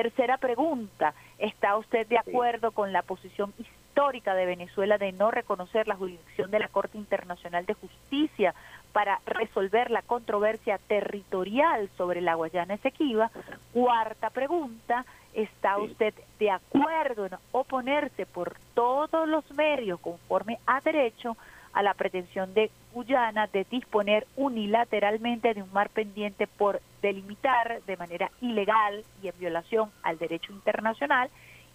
Tercera 0.02 0.38
pregunta, 0.38 1.14
¿está 1.40 1.76
usted 1.76 2.08
de 2.08 2.18
acuerdo 2.18 2.72
con 2.72 2.94
la 2.94 3.02
posición 3.02 3.54
histórica 3.58 4.34
de 4.34 4.46
Venezuela 4.46 4.98
de 4.98 5.12
no 5.12 5.30
reconocer 5.30 5.90
la 5.90 5.98
jurisdicción 5.98 6.50
de 6.52 6.60
la 6.60 6.70
Corte 6.70 6.98
Internacional 6.98 7.66
de 7.66 7.74
Justicia 7.74 8.56
para 8.94 9.20
resolver 9.26 9.92
la 9.92 10.02
controversia 10.02 10.78
territorial 10.88 11.90
sobre 11.98 12.22
la 12.22 12.36
Guayana 12.36 12.76
Esequiba? 12.76 13.30
Cuarta 13.74 14.30
pregunta, 14.30 15.06
¿está 15.34 15.78
usted 15.80 16.14
de 16.40 16.50
acuerdo 16.50 17.26
en 17.26 17.34
oponerse 17.52 18.26
por 18.26 18.56
todos 18.76 19.28
los 19.28 19.52
medios 19.52 20.00
conforme 20.00 20.60
a 20.66 20.80
derecho 20.80 21.36
a 21.74 21.84
la 21.84 21.94
pretensión 21.94 22.54
de 22.54 22.72
Guyana 22.94 23.48
de 23.48 23.66
disponer 23.70 24.26
unilateralmente 24.38 25.54
de 25.54 25.62
un 25.62 25.74
mar 25.74 25.90
pendiente 25.90 26.48
por 26.48 26.80
delimitar 27.02 27.82
de 27.84 27.98
manera 27.98 28.32
ilegal 28.42 29.04
y 29.22 29.28
en 29.28 29.40
violación 29.40 29.92
al 30.04 30.18
derecho 30.18 30.52
internacional? 30.52 31.30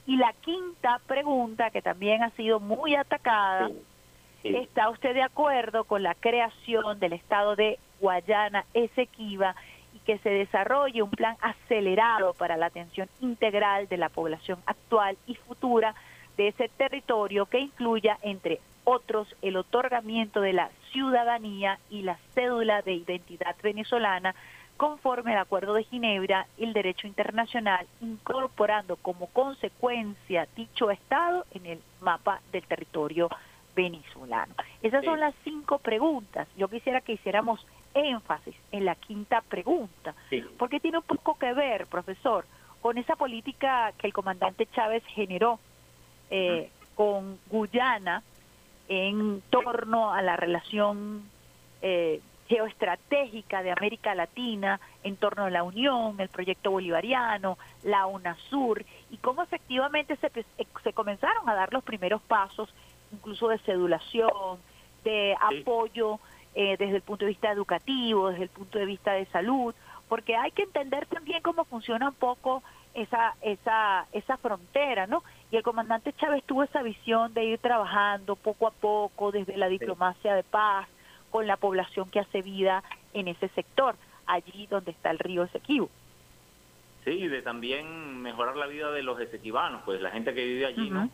Y 0.07 0.17
la 0.17 0.33
quinta 0.41 1.01
pregunta, 1.07 1.71
que 1.71 1.83
también 1.83 2.23
ha 2.23 2.31
sido 2.31 2.61
muy 2.61 2.95
atacada, 2.95 3.71
¿está 4.43 4.91
usted 4.91 5.15
de 5.15 5.23
acuerdo 5.23 5.85
con 5.85 6.03
la 6.03 6.15
creación 6.15 7.01
del 7.01 7.15
Estado 7.15 7.57
de 7.57 7.79
Guayana 8.01 8.67
Esequiba 8.75 9.55
y 9.95 9.99
que 10.01 10.19
se 10.19 10.29
desarrolle 10.29 11.03
un 11.03 11.11
plan 11.11 11.37
acelerado 11.41 12.35
para 12.35 12.57
la 12.57 12.67
atención 12.67 13.09
integral 13.21 13.89
de 13.89 13.97
la 13.97 14.11
población 14.11 14.59
actual 14.67 15.17
y 15.27 15.37
futura 15.37 15.95
de 16.37 16.49
ese 16.49 16.69
territorio 16.69 17.47
que 17.47 17.61
incluya, 17.61 18.19
entre 18.23 18.61
otros, 18.85 19.35
el 19.41 19.57
otorgamiento 19.57 20.41
de 20.41 20.53
la 20.53 20.71
ciudadanía 20.93 21.79
y 21.91 22.03
la 22.03 22.19
cédula 22.35 22.83
de 22.83 22.93
identidad 22.93 23.57
venezolana 23.63 24.35
conforme 24.77 25.33
al 25.33 25.39
Acuerdo 25.39 25.75
de 25.75 25.85
Ginebra 25.85 26.47
y 26.59 26.65
el 26.65 26.73
derecho 26.73 27.07
internacional, 27.07 27.87
incorporando 28.01 28.97
como 28.97 29.27
consecuencia 29.29 30.49
dicho 30.57 30.91
Estado 30.91 31.47
en 31.53 31.67
el 31.67 31.81
mapa 32.01 32.41
del 32.53 32.65
territorio 32.65 33.29
venezolano. 33.75 34.55
Esas 34.83 35.05
son 35.05 35.21
las 35.21 35.35
cinco 35.45 35.79
preguntas. 35.79 36.49
Yo 36.57 36.69
quisiera 36.69 37.01
que 37.01 37.13
hiciéramos 37.13 37.65
énfasis 37.95 38.55
en 38.73 38.85
la 38.85 38.95
quinta 38.97 39.41
pregunta, 39.41 40.15
porque 40.59 40.81
tiene 40.81 40.99
un 40.99 41.05
poco 41.05 41.39
que 41.39 41.53
ver, 41.53 41.87
profesor, 41.87 42.45
con 42.81 42.99
esa 42.99 43.17
política 43.17 43.93
que 43.97 44.07
el 44.07 44.13
comandante 44.13 44.67
Chávez 44.67 45.05
generó 45.07 45.59
eh, 46.31 46.71
con 46.95 47.39
Guyana 47.49 48.23
en 48.89 49.43
torno 49.51 50.13
a 50.13 50.23
la 50.23 50.37
relación 50.37 51.23
eh, 51.81 52.21
geoestratégica 52.49 53.63
de 53.63 53.73
América 53.73 54.15
Latina 54.15 54.81
en 55.03 55.17
torno 55.17 55.45
a 55.45 55.51
la 55.51 55.63
Unión, 55.63 56.21
el 56.21 56.29
proyecto 56.29 56.71
bolivariano, 56.71 57.59
la 57.83 58.07
UNASUR, 58.07 58.85
y 59.11 59.17
cómo 59.19 59.43
efectivamente 59.43 60.17
se, 60.17 60.31
se 60.83 60.93
comenzaron 60.93 61.49
a 61.49 61.55
dar 61.55 61.73
los 61.73 61.85
primeros 61.85 62.21
pasos, 62.23 62.73
incluso 63.13 63.49
de 63.49 63.59
sedulación, 63.59 64.59
de 65.05 65.37
apoyo 65.41 66.19
eh, 66.55 66.77
desde 66.79 66.97
el 66.97 67.03
punto 67.03 67.25
de 67.25 67.31
vista 67.31 67.51
educativo, 67.51 68.31
desde 68.31 68.45
el 68.45 68.49
punto 68.49 68.79
de 68.79 68.87
vista 68.87 69.13
de 69.13 69.27
salud, 69.27 69.75
porque 70.09 70.37
hay 70.37 70.51
que 70.51 70.63
entender 70.63 71.07
también 71.07 71.43
cómo 71.43 71.65
funciona 71.65 72.09
un 72.09 72.15
poco 72.15 72.63
esa, 72.95 73.35
esa, 73.43 74.07
esa 74.13 74.37
frontera, 74.37 75.07
¿no? 75.07 75.25
Y 75.51 75.57
el 75.57 75.63
comandante 75.63 76.13
Chávez 76.13 76.45
tuvo 76.45 76.63
esa 76.63 76.83
visión 76.83 77.35
de 77.35 77.45
ir 77.45 77.59
trabajando 77.59 78.37
poco 78.37 78.67
a 78.67 78.71
poco 78.71 79.33
desde 79.33 79.57
la 79.57 79.69
diplomacia 79.69 80.35
de 80.35 80.43
paz 80.43 80.89
con 81.35 81.49
la 81.49 81.57
población 81.57 82.09
que 82.11 82.21
hace 82.21 82.43
vida 82.43 82.85
en 83.13 83.27
ese 83.27 83.49
sector, 83.49 83.97
allí 84.25 84.69
donde 84.69 84.93
está 84.93 85.11
el 85.11 85.19
río 85.19 85.43
Esequibo. 85.43 85.91
Sí, 87.05 87.27
de 87.27 87.43
también 87.43 88.23
mejorar 88.23 88.57
la 88.57 88.69
vida 88.69 88.93
de 88.93 89.03
los 89.03 89.19
esequibanos, 89.19 89.83
pues 89.85 90.01
la 90.01 90.13
gente 90.13 90.33
que 90.33 90.45
vive 90.45 90.65
allí, 90.65 90.91
¿no? 90.91 91.11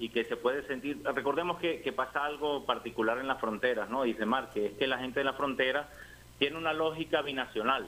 Y 0.00 0.08
que 0.08 0.24
se 0.24 0.36
puede 0.36 0.66
sentir, 0.66 1.00
recordemos 1.04 1.60
que, 1.60 1.82
que 1.82 1.92
pasa 1.92 2.24
algo 2.24 2.66
particular 2.66 3.18
en 3.18 3.28
las 3.28 3.38
fronteras, 3.38 3.88
¿no? 3.88 4.02
Dice 4.02 4.26
Mar, 4.26 4.50
que 4.52 4.66
es 4.66 4.72
que 4.72 4.88
la 4.88 4.98
gente 4.98 5.20
de 5.20 5.24
la 5.24 5.34
frontera 5.34 5.88
tiene 6.40 6.58
una 6.58 6.72
lógica 6.72 7.22
binacional 7.22 7.86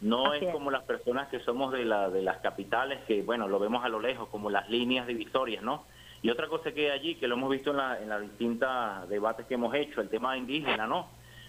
no 0.00 0.32
es, 0.32 0.52
como 0.52 0.70
las 0.70 0.84
personas 0.84 1.26
que 1.26 1.40
somos 1.40 1.72
de, 1.72 1.84
la, 1.84 2.08
de 2.08 2.22
las 2.22 2.36
capitales, 2.38 3.00
que 3.08 3.22
bueno, 3.22 3.48
lo 3.48 3.58
vemos 3.58 3.84
a 3.84 3.88
lo 3.88 3.98
lejos, 3.98 4.28
como 4.28 4.50
las 4.50 4.70
líneas 4.70 5.08
divisorias, 5.08 5.64
¿no? 5.64 5.84
Y 6.22 6.30
otra 6.30 6.48
cosa 6.48 6.72
que 6.72 6.90
hay 6.90 6.98
allí, 6.98 7.14
que 7.14 7.28
lo 7.28 7.36
hemos 7.36 7.50
visto 7.50 7.70
en, 7.70 7.76
la, 7.76 8.00
en 8.00 8.08
las 8.08 8.22
distintas 8.22 9.08
debates 9.08 9.46
que 9.46 9.54
hemos 9.54 9.74
hecho, 9.74 10.00
el 10.00 10.08
tema 10.08 10.36
indígena, 10.36 10.86
¿no? 10.86 11.08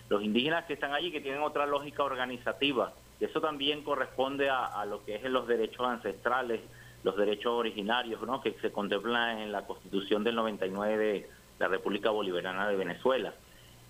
Los 0.10 0.24
indígenas 0.24 0.66
que 0.66 0.74
están 0.74 0.94
allí, 0.94 1.12
que 1.12 1.22
tienen 1.22 1.42
otra 1.42 1.66
lógica 1.66 2.04
organizativa, 2.04 2.94
eso 3.20 3.42
también 3.42 3.84
corresponde 3.84 4.50
a, 4.50 4.86
lo 4.86 5.04
que 5.04 5.16
es 5.16 5.24
los 5.24 5.48
derechos 5.48 5.86
ancestrales, 5.86 6.62
los 7.04 7.18
derechos 7.18 7.52
originarios, 7.54 8.22
¿no? 8.22 8.42
Que 8.42 8.54
se 8.62 8.72
contemplan 8.72 9.40
en 9.40 9.52
la 9.52 9.66
Constitución 9.66 10.24
del 10.24 10.36
99 10.36 10.98
de 10.98 11.30
la 11.60 11.68
República 11.68 12.12
Bolivariana 12.12 12.68
de 12.68 12.78
Venezuela. 12.78 13.34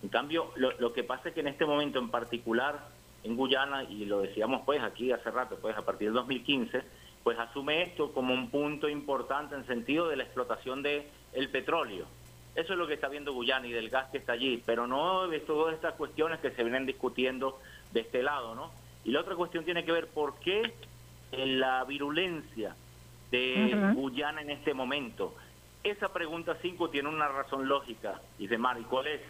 En 0.01 0.09
cambio, 0.09 0.51
lo 0.55 0.93
que 0.93 1.03
pasa 1.03 1.29
es 1.29 1.35
que 1.35 1.41
en 1.41 1.47
este 1.47 1.65
momento 1.65 1.99
en 1.99 2.09
particular 2.09 2.87
en 3.23 3.35
Guyana, 3.35 3.83
y 3.83 4.05
lo 4.05 4.21
decíamos 4.21 4.61
pues 4.65 4.81
aquí 4.81 5.11
hace 5.11 5.29
rato, 5.29 5.57
pues 5.61 5.77
a 5.77 5.83
partir 5.83 6.07
del 6.07 6.15
2015, 6.15 6.83
pues 7.23 7.37
asume 7.37 7.83
esto 7.83 8.13
como 8.13 8.33
un 8.33 8.49
punto 8.49 8.87
importante 8.89 9.55
en 9.55 9.65
sentido 9.67 10.07
de 10.07 10.15
la 10.15 10.23
explotación 10.23 10.81
del 10.81 11.05
el 11.33 11.49
petróleo. 11.49 12.05
Eso 12.55 12.73
es 12.73 12.79
lo 12.79 12.87
que 12.87 12.95
está 12.95 13.07
viendo 13.07 13.33
Guyana 13.33 13.67
y 13.67 13.71
del 13.71 13.89
gas 13.89 14.09
que 14.09 14.17
está 14.17 14.33
allí, 14.33 14.61
pero 14.65 14.87
no 14.87 15.27
de 15.27 15.39
todas 15.39 15.75
estas 15.75 15.93
cuestiones 15.93 16.39
que 16.39 16.51
se 16.51 16.63
vienen 16.63 16.85
discutiendo 16.85 17.59
de 17.91 18.01
este 18.01 18.23
lado, 18.23 18.55
¿no? 18.55 18.71
Y 19.05 19.11
la 19.11 19.21
otra 19.21 19.35
cuestión 19.35 19.63
tiene 19.63 19.85
que 19.85 19.91
ver 19.91 20.07
por 20.07 20.39
qué 20.39 20.73
la 21.31 21.83
virulencia 21.85 22.75
de 23.31 23.93
Guyana 23.95 24.41
en 24.41 24.49
este 24.49 24.73
momento. 24.73 25.35
Esa 25.83 26.11
pregunta 26.11 26.57
5 26.61 26.89
tiene 26.89 27.07
una 27.07 27.27
razón 27.27 27.67
lógica, 27.67 28.19
dice 28.37 28.57
Mari, 28.57 28.83
¿cuál 28.83 29.07
es? 29.07 29.21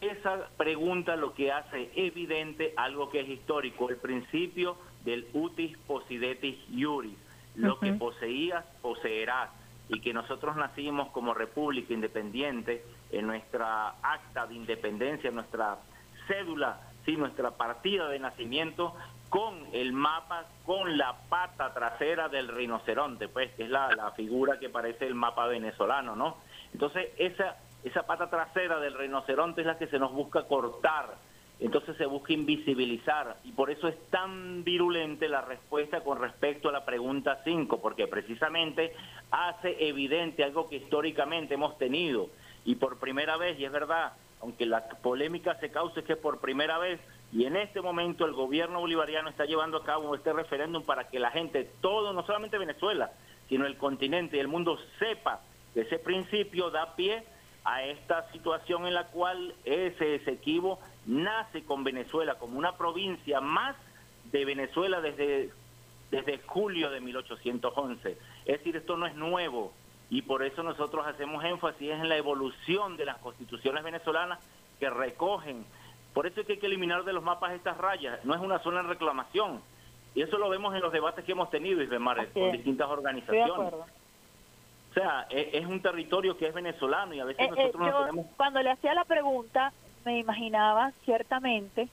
Esa 0.00 0.48
pregunta 0.56 1.16
lo 1.16 1.32
que 1.34 1.50
hace 1.50 1.90
evidente 1.94 2.74
algo 2.76 3.08
que 3.10 3.20
es 3.20 3.28
histórico, 3.28 3.88
el 3.88 3.96
principio 3.96 4.76
del 5.04 5.26
utis 5.32 5.76
possidetis 5.86 6.58
iuris, 6.70 7.16
lo 7.56 7.78
que 7.78 7.92
poseías, 7.92 8.64
poseerás, 8.82 9.50
y 9.88 10.00
que 10.00 10.12
nosotros 10.12 10.56
nacimos 10.56 11.08
como 11.10 11.34
república 11.34 11.94
independiente 11.94 12.84
en 13.10 13.26
nuestra 13.26 13.94
acta 14.02 14.46
de 14.46 14.54
independencia, 14.54 15.30
nuestra 15.30 15.78
cédula, 16.26 16.80
sí, 17.04 17.16
nuestra 17.16 17.52
partida 17.52 18.08
de 18.08 18.18
nacimiento 18.18 18.94
con 19.30 19.54
el 19.72 19.92
mapa, 19.92 20.46
con 20.64 20.96
la 20.98 21.16
pata 21.28 21.72
trasera 21.72 22.28
del 22.28 22.48
rinoceronte, 22.48 23.28
pues, 23.28 23.52
que 23.54 23.64
es 23.64 23.70
la, 23.70 23.94
la 23.94 24.10
figura 24.12 24.58
que 24.58 24.68
parece 24.68 25.06
el 25.06 25.14
mapa 25.14 25.46
venezolano, 25.46 26.14
¿no? 26.14 26.36
Entonces, 26.72 27.08
esa 27.16 27.56
esa 27.84 28.02
pata 28.02 28.28
trasera 28.28 28.80
del 28.80 28.94
rinoceronte 28.94 29.60
es 29.60 29.66
la 29.66 29.78
que 29.78 29.86
se 29.86 29.98
nos 29.98 30.12
busca 30.12 30.42
cortar, 30.44 31.14
entonces 31.60 31.96
se 31.96 32.06
busca 32.06 32.32
invisibilizar 32.32 33.36
y 33.44 33.52
por 33.52 33.70
eso 33.70 33.88
es 33.88 33.96
tan 34.10 34.62
virulente 34.62 35.28
la 35.28 35.40
respuesta 35.40 36.02
con 36.02 36.20
respecto 36.20 36.68
a 36.68 36.72
la 36.72 36.84
pregunta 36.84 37.40
5, 37.44 37.80
porque 37.80 38.06
precisamente 38.06 38.92
hace 39.30 39.88
evidente 39.88 40.44
algo 40.44 40.68
que 40.68 40.76
históricamente 40.76 41.54
hemos 41.54 41.76
tenido 41.78 42.28
y 42.64 42.76
por 42.76 42.98
primera 42.98 43.36
vez, 43.36 43.58
y 43.58 43.64
es 43.64 43.72
verdad, 43.72 44.12
aunque 44.40 44.66
la 44.66 44.88
polémica 45.02 45.58
se 45.58 45.70
cause 45.70 46.04
que 46.04 46.16
por 46.16 46.40
primera 46.40 46.78
vez 46.78 47.00
y 47.32 47.44
en 47.44 47.56
este 47.56 47.80
momento 47.80 48.24
el 48.24 48.32
gobierno 48.32 48.80
bolivariano 48.80 49.28
está 49.28 49.44
llevando 49.44 49.78
a 49.78 49.84
cabo 49.84 50.14
este 50.14 50.32
referéndum 50.32 50.84
para 50.84 51.08
que 51.08 51.18
la 51.18 51.30
gente, 51.30 51.70
todo, 51.80 52.12
no 52.12 52.24
solamente 52.24 52.56
Venezuela, 52.56 53.10
sino 53.48 53.66
el 53.66 53.76
continente 53.76 54.36
y 54.36 54.40
el 54.40 54.48
mundo 54.48 54.78
sepa 54.98 55.40
que 55.74 55.80
ese 55.80 55.98
principio 55.98 56.70
da 56.70 56.94
pie 56.94 57.24
a 57.64 57.82
esta 57.84 58.30
situación 58.32 58.86
en 58.86 58.94
la 58.94 59.08
cual 59.08 59.54
ese 59.64 60.16
Esequibo 60.16 60.78
nace 61.08 61.64
con 61.64 61.84
Venezuela 61.84 62.36
como 62.36 62.58
una 62.58 62.76
provincia 62.76 63.40
más 63.40 63.74
de 64.30 64.44
Venezuela 64.44 65.00
desde, 65.00 65.50
desde 66.10 66.38
julio 66.46 66.90
de 66.90 67.00
1811. 67.00 68.18
Es 68.44 68.58
decir, 68.58 68.76
esto 68.76 68.96
no 68.96 69.06
es 69.06 69.14
nuevo 69.14 69.72
y 70.10 70.22
por 70.22 70.42
eso 70.42 70.62
nosotros 70.62 71.06
hacemos 71.06 71.42
énfasis 71.44 71.90
en 71.90 72.08
la 72.08 72.16
evolución 72.16 72.96
de 72.96 73.06
las 73.06 73.16
constituciones 73.18 73.82
venezolanas 73.82 74.38
que 74.78 74.90
recogen 74.90 75.64
Por 76.12 76.26
eso 76.26 76.40
es 76.40 76.46
que 76.46 76.54
hay 76.54 76.58
que 76.58 76.66
eliminar 76.66 77.04
de 77.04 77.12
los 77.12 77.24
mapas 77.24 77.52
estas 77.52 77.78
rayas. 77.78 78.22
No 78.24 78.34
es 78.34 78.40
una 78.40 78.58
zona 78.60 78.82
de 78.82 78.88
reclamación. 78.88 79.60
Y 80.14 80.22
eso 80.22 80.36
lo 80.36 80.48
vemos 80.48 80.74
en 80.74 80.80
los 80.80 80.92
debates 80.92 81.24
que 81.24 81.32
hemos 81.32 81.50
tenido, 81.50 81.82
Isbemar, 81.82 82.28
con 82.32 82.52
distintas 82.52 82.88
organizaciones. 82.88 83.74
O 83.74 84.94
sea, 84.94 85.26
e, 85.30 85.50
es, 85.52 85.66
un 85.66 85.80
territorio 85.80 86.36
que 86.36 86.48
es 86.48 86.54
venezolano 86.54 87.14
y 87.14 87.20
a 87.20 87.24
veces 87.24 87.42
eh, 87.42 87.44
eh, 87.44 87.56
nosotros 87.56 87.80
no 87.80 88.00
tenemos... 88.00 88.26
Cuando 88.36 88.62
le 88.62 88.70
hacía 88.70 88.94
la 88.94 89.04
pregunta, 89.04 89.72
me 90.08 90.18
imaginaba 90.18 90.92
ciertamente, 91.04 91.88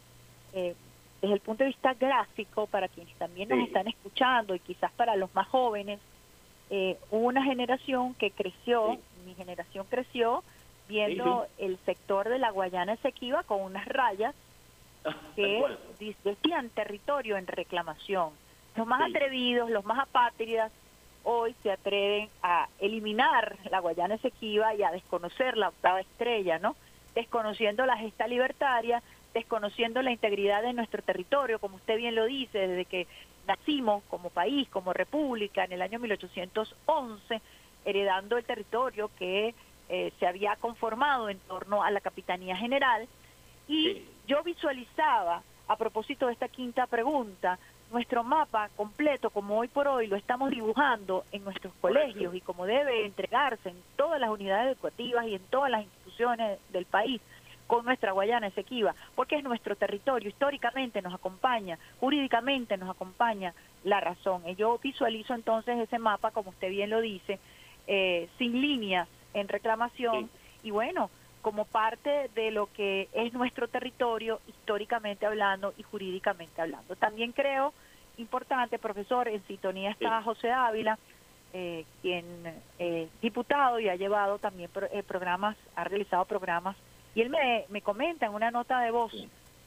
eh, 0.54 0.74
desde 1.22 1.34
el 1.34 1.42
punto 1.42 1.64
de 1.64 1.72
vista 1.72 1.94
gráfico, 1.94 2.66
para 2.66 2.88
quienes 2.88 3.14
también 3.16 3.50
nos 3.50 3.60
están 3.60 3.88
escuchando 3.88 4.56
y 4.56 4.60
quizás 4.60 4.92
para 4.94 5.18
los 5.18 5.34
más 5.36 5.48
jóvenes, 5.50 6.00
eh, 6.70 6.98
una 7.12 7.44
generación 7.44 8.14
que 8.14 8.32
creció, 8.32 8.98
mi 9.26 9.34
generación 9.36 9.86
creció, 9.90 10.44
viendo 10.88 11.46
el 11.58 11.78
sector 11.86 12.30
de 12.30 12.40
la 12.40 12.52
Guayana 12.52 12.94
Esequiba 12.94 13.44
con 13.44 13.62
unas 13.62 13.86
rayas 13.86 14.34
que 15.36 15.66
decían 16.24 16.70
territorio 16.70 17.36
en 17.36 17.48
reclamación. 17.48 18.30
Los 18.78 18.88
más 18.88 19.02
atrevidos, 19.10 19.70
los 19.70 19.84
más 19.84 20.00
apátridas, 20.00 20.72
hoy 21.24 21.54
se 21.64 21.72
atreven 21.72 22.30
a 22.44 22.70
eliminar 22.80 23.58
la 23.70 23.80
Guayana 23.80 24.16
Esequiba 24.16 24.74
y 24.74 24.84
a 24.84 24.92
desconocer 24.92 25.58
la 25.58 25.70
octava 25.70 26.00
estrella, 26.00 26.60
¿no? 26.60 26.76
Desconociendo 27.16 27.86
la 27.86 27.98
gesta 27.98 28.28
libertaria, 28.28 29.02
desconociendo 29.34 30.02
la 30.02 30.12
integridad 30.12 30.62
de 30.62 30.74
nuestro 30.74 31.02
territorio, 31.02 31.60
como 31.60 31.78
usted 31.78 31.98
bien 31.98 32.16
lo 32.16 32.26
dice, 32.26 32.68
desde 32.68 32.86
que 32.86 33.08
nacimos 33.48 34.04
como 34.10 34.30
país, 34.30 34.68
como 34.70 34.94
república 34.94 35.64
en 35.64 35.74
el 35.74 35.82
año 35.82 36.00
1811, 36.00 37.42
heredando 37.86 38.38
el 38.38 38.46
territorio 38.46 39.10
que 39.18 39.54
eh, 39.90 40.12
se 40.20 40.28
había 40.28 40.56
conformado 40.56 41.30
en 41.30 41.40
torno 41.40 41.84
a 41.84 41.92
la 41.92 42.02
Capitanía 42.02 42.56
General. 42.58 43.08
Y 43.68 44.04
yo 44.28 44.44
visualizaba, 44.44 45.44
a 45.68 45.76
propósito 45.76 46.28
de 46.28 46.34
esta 46.34 46.48
quinta 46.48 46.88
pregunta, 46.88 47.60
nuestro 47.92 48.24
mapa 48.24 48.70
completo, 48.76 49.30
como 49.30 49.60
hoy 49.60 49.68
por 49.68 49.88
hoy 49.88 50.08
lo 50.08 50.16
estamos 50.16 50.50
dibujando 50.50 51.24
en 51.32 51.44
nuestros 51.44 51.74
colegios 51.82 52.34
y 52.34 52.42
como 52.42 52.66
debe 52.66 53.06
entregarse 53.06 53.70
en 53.70 53.78
todas 53.96 54.20
las 54.20 54.30
unidades 54.30 54.76
educativas 54.76 55.28
y 55.28 55.36
en 55.36 55.44
todas 55.48 55.70
las 55.70 55.84
instituciones 55.84 56.05
del 56.18 56.86
país 56.86 57.22
con 57.68 57.84
nuestra 57.86 58.12
Guayana 58.12 58.48
Esequiba, 58.48 58.94
porque 59.16 59.38
es 59.38 59.44
nuestro 59.44 59.76
territorio, 59.76 60.30
históricamente 60.30 61.02
nos 61.02 61.14
acompaña, 61.14 61.80
jurídicamente 62.00 62.78
nos 62.78 62.90
acompaña 62.90 63.54
la 63.84 64.00
razón. 64.00 64.44
Y 64.48 64.56
yo 64.56 64.78
visualizo 64.78 65.34
entonces 65.34 65.78
ese 65.80 66.00
mapa, 66.00 66.32
como 66.32 66.52
usted 66.52 66.70
bien 66.70 66.90
lo 66.90 67.02
dice, 67.02 67.40
eh, 67.88 68.30
sin 68.38 68.62
líneas 68.62 69.08
en 69.34 69.48
reclamación 69.48 70.30
y 70.64 70.72
bueno, 70.72 71.10
como 71.42 71.66
parte 71.66 72.30
de 72.34 72.50
lo 72.50 72.72
que 72.74 73.08
es 73.14 73.34
nuestro 73.34 73.68
territorio 73.68 74.42
históricamente 74.48 75.26
hablando 75.26 75.74
y 75.78 75.84
jurídicamente 75.84 76.62
hablando. 76.62 76.96
También 76.96 77.32
creo 77.34 77.74
importante, 78.18 78.80
profesor, 78.80 79.28
en 79.28 79.46
sintonía 79.46 79.92
está 79.92 80.22
José 80.24 80.52
Ávila, 80.52 80.98
eh, 81.58 81.86
quien 82.02 82.26
es 82.78 83.10
diputado 83.22 83.80
y 83.80 83.88
ha 83.88 83.96
llevado 83.96 84.40
también 84.40 84.70
eh, 84.92 85.04
programas, 85.04 85.56
ha 85.78 85.86
realizado 85.86 86.26
programas 86.26 86.76
y 87.16 87.22
él 87.22 87.30
me, 87.30 87.64
me 87.70 87.82
comenta 87.82 88.26
en 88.26 88.34
una 88.34 88.52
nota 88.52 88.82
de 88.82 88.92
voz, 88.92 89.14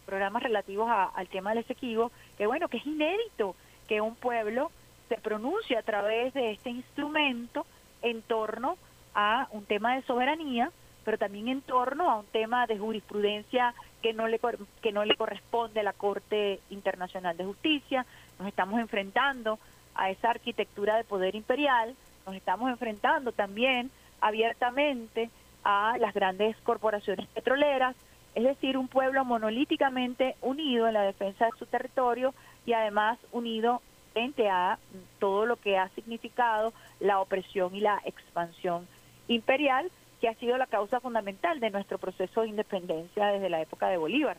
programas 0.05 0.42
relativos 0.42 0.87
al 0.90 1.29
tema 1.29 1.48
del 1.51 1.61
Esequibo, 1.61 2.12
que 2.37 2.46
bueno, 2.46 2.68
que 2.68 2.77
es 2.77 2.85
inédito 2.87 3.57
que 3.88 4.03
un 4.03 4.16
pueblo 4.16 4.70
se 5.09 5.16
pronuncie 5.16 5.79
a 5.79 5.83
través 5.83 6.35
de 6.35 6.51
este 6.51 6.68
instrumento 6.68 7.64
en 8.03 8.20
torno 8.20 8.77
a 9.14 9.48
un 9.53 9.64
tema 9.64 9.94
de 9.94 10.03
soberanía, 10.03 10.70
pero 11.07 11.16
también 11.16 11.48
en 11.48 11.62
torno 11.62 12.11
a 12.11 12.18
un 12.18 12.27
tema 12.27 12.66
de 12.66 12.79
jurisprudencia 12.79 13.72
que 14.03 14.12
no 14.12 14.29
le 14.29 14.38
que 14.83 14.92
no 14.92 15.07
le 15.07 15.16
corresponde 15.16 15.81
a 15.81 15.85
la 15.85 15.94
Corte 15.94 16.61
Internacional 16.68 17.35
de 17.35 17.46
Justicia. 17.46 18.05
Nos 18.38 18.46
estamos 18.46 18.79
enfrentando 18.79 19.59
a 19.98 20.11
esa 20.11 20.30
arquitectura 20.30 20.96
de 20.96 21.04
poder 21.04 21.34
imperial, 21.34 21.94
nos 22.24 22.37
estamos 22.37 22.70
enfrentando 22.70 23.32
también 23.32 23.90
abiertamente 24.20 25.28
a 25.64 25.96
las 25.98 26.14
grandes 26.14 26.56
corporaciones 26.58 27.26
petroleras, 27.28 27.96
es 28.34 28.44
decir, 28.44 28.78
un 28.78 28.88
pueblo 28.88 29.24
monolíticamente 29.24 30.37
unido 30.40 30.87
en 30.87 30.94
la 30.94 31.02
defensa 31.02 31.46
de 31.46 31.58
su 31.58 31.66
territorio 31.66 32.32
y 32.64 32.72
además 32.72 33.18
unido 33.32 33.82
frente 34.12 34.48
a 34.48 34.78
todo 35.18 35.46
lo 35.46 35.56
que 35.56 35.76
ha 35.76 35.88
significado 35.90 36.72
la 37.00 37.20
opresión 37.20 37.74
y 37.74 37.80
la 37.80 38.00
expansión 38.04 38.87
imperial, 39.26 39.90
que 40.20 40.28
ha 40.28 40.34
sido 40.34 40.56
la 40.58 40.66
causa 40.66 41.00
fundamental 41.00 41.61
de 41.61 41.70
nuestro 41.70 41.98
proceso 41.98 42.42
de 42.42 42.48
independencia 42.48 43.26
desde 43.26 43.50
la 43.50 43.61
época 43.61 43.88
de 43.88 43.96
Bolívar. 43.96 44.37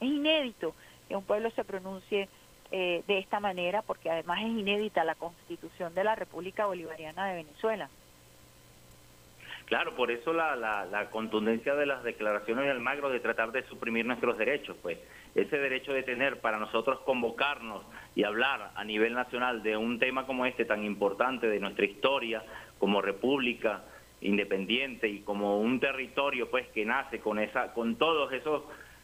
Es 0.00 0.08
inédito 0.08 0.74
que 1.08 1.16
un 1.16 1.24
pueblo 1.24 1.50
se 1.52 1.64
pronuncie 1.64 2.28
eh, 2.70 3.02
de 3.06 3.18
esta 3.18 3.40
manera, 3.40 3.82
porque 3.82 4.10
además 4.10 4.40
es 4.42 4.48
inédita 4.48 5.04
la 5.04 5.14
constitución 5.14 5.94
de 5.94 6.04
la 6.04 6.14
República 6.14 6.66
Bolivariana 6.66 7.26
de 7.28 7.36
Venezuela. 7.36 7.88
Claro, 9.68 9.94
por 9.96 10.10
eso 10.10 10.32
la, 10.32 10.56
la, 10.56 11.10
contundencia 11.10 11.74
de 11.74 11.84
las 11.84 12.02
declaraciones 12.02 12.64
de 12.64 12.70
Almagro 12.70 13.10
de 13.10 13.20
tratar 13.20 13.52
de 13.52 13.62
suprimir 13.64 14.06
nuestros 14.06 14.38
derechos, 14.38 14.76
pues 14.80 14.98
ese 15.34 15.58
derecho 15.58 15.92
de 15.92 16.02
tener 16.02 16.40
para 16.40 16.58
nosotros 16.58 17.00
convocarnos 17.00 17.84
y 18.14 18.24
hablar 18.24 18.70
a 18.74 18.84
nivel 18.84 19.12
nacional 19.12 19.62
de 19.62 19.76
un 19.76 19.98
tema 19.98 20.26
como 20.26 20.46
este 20.46 20.64
tan 20.64 20.84
importante 20.84 21.48
de 21.48 21.60
nuestra 21.60 21.84
historia 21.84 22.42
como 22.78 23.02
república 23.02 23.82
independiente 24.22 25.06
y 25.06 25.20
como 25.20 25.60
un 25.60 25.80
territorio 25.80 26.50
pues 26.50 26.66
que 26.68 26.86
nace 26.86 27.20
con 27.20 27.38
esa 27.38 27.72
con 27.74 27.96
todos 27.96 28.32
esos 28.32 28.62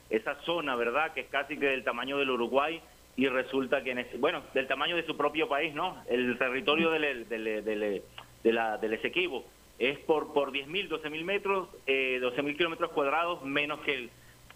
esa 0.08 0.34
zona, 0.46 0.76
¿verdad? 0.76 1.12
Que 1.12 1.20
es 1.20 1.28
casi 1.28 1.58
que 1.58 1.66
del 1.66 1.84
tamaño 1.84 2.18
del 2.18 2.30
Uruguay 2.30 2.80
y 3.16 3.28
resulta 3.28 3.82
que 3.82 3.92
en 3.92 3.98
ese, 3.98 4.16
bueno, 4.18 4.42
del 4.54 4.66
tamaño 4.66 4.96
de 4.96 5.06
su 5.06 5.16
propio 5.16 5.48
país, 5.48 5.74
¿no? 5.74 6.02
El 6.08 6.36
territorio 6.38 6.90
del, 6.90 7.28
del, 7.28 7.64
del, 7.64 8.02
de 8.42 8.52
la, 8.52 8.76
del 8.78 8.94
Esequibo 8.94 9.44
es 9.78 9.98
por, 10.00 10.32
por 10.32 10.52
10.000, 10.52 10.88
12.000 10.88 11.24
metros, 11.24 11.68
eh, 11.86 12.18
12.000 12.20 12.56
kilómetros 12.56 12.90
cuadrados 12.90 13.42
menos 13.44 13.80
que 13.80 13.94
el, 13.94 14.10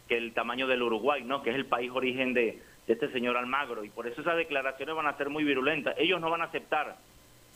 que 0.09 0.17
el 0.17 0.33
tamaño 0.33 0.67
del 0.67 0.83
Uruguay, 0.83 1.23
¿no? 1.25 1.43
que 1.43 1.51
es 1.51 1.57
el 1.57 1.67
país 1.67 1.91
origen 1.93 2.35
de, 2.35 2.61
este 2.89 3.11
señor 3.13 3.37
Almagro. 3.37 3.85
Y 3.85 3.91
por 3.91 4.07
eso 4.07 4.21
esas 4.21 4.37
declaraciones 4.37 4.95
van 4.95 5.07
a 5.07 5.17
ser 5.17 5.29
muy 5.29 5.45
virulentas. 5.45 5.95
Ellos 5.99 6.21
no 6.21 6.31
van 6.31 6.43
a 6.43 6.47
aceptar, 6.47 6.97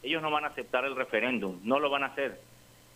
ellos 0.03 0.23
no 0.23 0.31
van 0.31 0.45
a 0.45 0.49
aceptar 0.49 0.85
el 0.85 0.95
referéndum, 0.95 1.59
no 1.65 1.81
lo 1.81 1.91
van 1.91 2.05
a 2.05 2.09
hacer. 2.09 2.41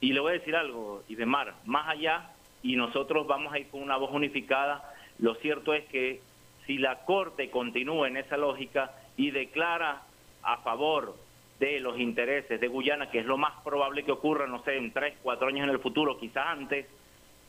Y 0.01 0.13
le 0.13 0.21
voy 0.21 0.31
a 0.31 0.39
decir 0.39 0.55
algo, 0.55 1.03
Idemar, 1.09 1.55
más 1.65 1.89
allá, 1.89 2.31
y 2.63 2.77
nosotros 2.77 3.27
vamos 3.27 3.53
a 3.53 3.59
ir 3.59 3.69
con 3.69 3.83
una 3.83 3.97
voz 3.97 4.11
unificada, 4.13 4.93
lo 5.19 5.35
cierto 5.37 5.73
es 5.73 5.85
que 5.87 6.21
si 6.67 6.79
la 6.79 7.05
Corte 7.05 7.51
continúa 7.51 8.09
en 8.09 8.17
esa 8.17 8.37
lógica 8.37 8.93
y 9.17 9.31
declara 9.31 10.03
a 10.43 10.59
favor 10.59 11.17
de 11.59 11.81
los 11.81 11.99
intereses 11.99 12.61
de 12.61 12.69
Guyana, 12.69 13.11
que 13.11 13.21
es 13.21 13.27
lo 13.27 13.39
más 13.39 13.53
probable 13.63 14.05
que 14.05 14.13
ocurra, 14.13 14.47
no 14.47 14.63
sé, 14.63 14.77
en 14.77 14.93
tres, 14.93 15.15
cuatro 15.23 15.49
años 15.49 15.65
en 15.65 15.71
el 15.71 15.79
futuro, 15.79 16.19
quizás 16.19 16.47
antes, 16.47 16.87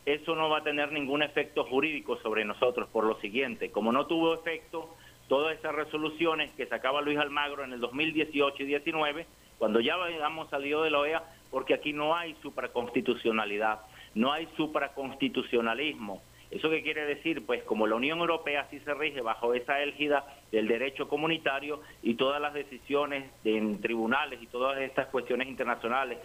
eso 0.06 0.36
no 0.36 0.50
va 0.50 0.60
a 0.60 0.64
tener 0.64 0.92
ningún 0.94 1.22
efecto 1.22 1.66
jurídico 1.66 2.18
sobre 2.18 2.46
nosotros 2.46 2.88
por 2.90 3.04
lo 3.04 3.20
siguiente. 3.20 3.72
Como 3.72 3.92
no 3.92 4.08
tuvo 4.08 4.34
efecto 4.34 4.96
todas 5.28 5.58
esas 5.58 5.76
resoluciones 5.76 6.52
que 6.54 6.66
sacaba 6.68 7.02
Luis 7.02 7.18
Almagro 7.18 7.66
en 7.66 7.74
el 7.74 7.82
2018 7.82 8.64
y 8.64 8.66
19, 8.66 9.26
cuando 9.58 9.82
ya 9.82 9.96
habíamos 9.96 10.50
salido 10.50 10.84
de 10.84 10.92
la 10.92 11.00
OEA, 11.00 11.24
porque 11.52 11.74
aquí 11.74 11.92
no 11.92 12.16
hay 12.16 12.36
supraconstitucionalidad, 12.42 13.82
no 14.16 14.32
hay 14.32 14.48
supraconstitucionalismo. 14.56 16.22
¿Eso 16.50 16.70
qué 16.70 16.82
quiere 16.82 17.06
decir? 17.06 17.46
Pues 17.46 17.64
como 17.64 17.88
la 17.88 17.96
Unión 17.96 18.20
Europea 18.20 18.68
sí 18.70 18.80
se 18.80 18.94
rige 18.94 19.22
bajo 19.22 19.54
esa 19.54 19.82
élgida 19.82 20.26
del 20.52 20.68
derecho 20.68 21.08
comunitario 21.10 21.82
y 22.02 22.16
todas 22.16 22.42
las 22.42 22.54
decisiones 22.54 23.26
en 23.44 23.82
tribunales 23.82 24.42
y 24.42 24.48
todas 24.48 24.80
estas 24.80 25.08
cuestiones 25.08 25.48
internacionales 25.48 26.20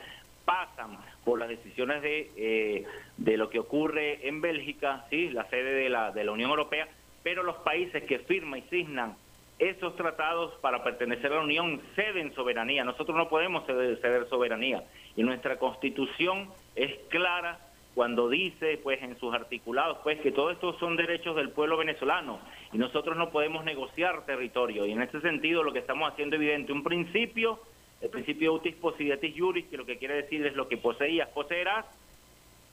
pasan 0.44 0.98
por 1.24 1.38
las 1.38 1.48
decisiones 1.48 2.02
de, 2.02 2.30
eh, 2.36 2.84
de 3.16 3.36
lo 3.36 3.48
que 3.48 3.58
ocurre 3.58 4.26
en 4.26 4.40
Bélgica, 4.40 5.06
sí, 5.10 5.30
la 5.30 5.48
sede 5.48 5.74
de 5.74 5.88
la, 5.88 6.12
de 6.12 6.24
la 6.24 6.32
Unión 6.32 6.50
Europea, 6.50 6.88
pero 7.22 7.42
los 7.42 7.56
países 7.58 8.04
que 8.04 8.20
firman 8.20 8.60
y 8.60 8.62
signan 8.62 9.16
esos 9.58 9.94
tratados 9.96 10.54
para 10.60 10.82
pertenecer 10.82 11.32
a 11.32 11.36
la 11.36 11.42
Unión 11.42 11.80
ceden 11.94 12.34
soberanía. 12.34 12.82
Nosotros 12.82 13.16
no 13.16 13.28
podemos 13.28 13.64
ceder 13.64 14.28
soberanía. 14.28 14.82
Y 15.14 15.22
nuestra 15.22 15.56
constitución 15.58 16.50
es 16.74 16.92
clara 17.08 17.60
cuando 17.94 18.28
dice 18.28 18.78
pues 18.82 19.02
en 19.02 19.18
sus 19.18 19.34
articulados 19.34 19.98
pues 20.02 20.20
que 20.20 20.32
todo 20.32 20.50
esto 20.50 20.78
son 20.78 20.96
derechos 20.96 21.36
del 21.36 21.50
pueblo 21.50 21.76
venezolano 21.76 22.40
y 22.72 22.78
nosotros 22.78 23.16
no 23.16 23.30
podemos 23.30 23.64
negociar 23.64 24.24
territorio. 24.24 24.86
Y 24.86 24.92
en 24.92 25.02
ese 25.02 25.20
sentido 25.20 25.62
lo 25.62 25.72
que 25.72 25.80
estamos 25.80 26.10
haciendo 26.10 26.36
evidente 26.36 26.72
un 26.72 26.82
principio 26.82 27.60
el 28.00 28.10
principio 28.10 28.54
utis 28.54 28.74
possidetis 28.76 29.34
juris 29.36 29.66
que 29.66 29.76
lo 29.76 29.86
que 29.86 29.98
quiere 29.98 30.14
decir 30.14 30.44
es 30.46 30.56
lo 30.56 30.68
que 30.68 30.76
poseías 30.76 31.28
poseerás 31.28 31.86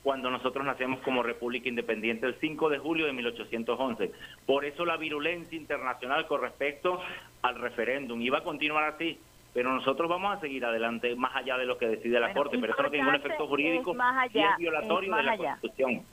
cuando 0.02 0.32
nosotros 0.32 0.66
nacemos 0.66 1.02
como 1.02 1.22
república 1.22 1.68
independiente 1.68 2.26
el 2.26 2.36
5 2.36 2.70
de 2.70 2.78
julio 2.78 3.06
de 3.06 3.14
1811 3.14 4.12
por 4.46 4.64
eso 4.64 4.86
la 4.86 4.98
virulencia 4.98 5.58
internacional 5.58 6.26
con 6.28 6.42
respecto 6.42 7.02
al 7.42 7.60
referéndum. 7.60 8.20
Va 8.34 8.40
a 8.40 8.44
continuar 8.44 8.86
así 8.86 9.20
pero 9.54 9.74
nosotros 9.74 10.10
vamos 10.10 10.38
a 10.38 10.40
seguir 10.40 10.64
adelante 10.66 11.16
más 11.16 11.36
allá 11.36 11.58
de 11.58 11.66
lo 11.66 11.78
que 11.78 11.88
decide 11.88 12.20
la 12.20 12.34
Corte, 12.34 12.58
pero 12.60 12.74
eso 12.74 12.84
no 12.84 12.90
tiene 12.90 13.06
ningún 13.06 13.20
efecto 13.20 13.48
jurídico 13.48 13.94
más 13.94 14.24
allá, 14.24 14.42
y 14.42 14.52
es 14.52 14.58
violatorio 14.58 15.16
de 15.16 15.24
la 15.24 15.38
Constitución. 15.38 16.04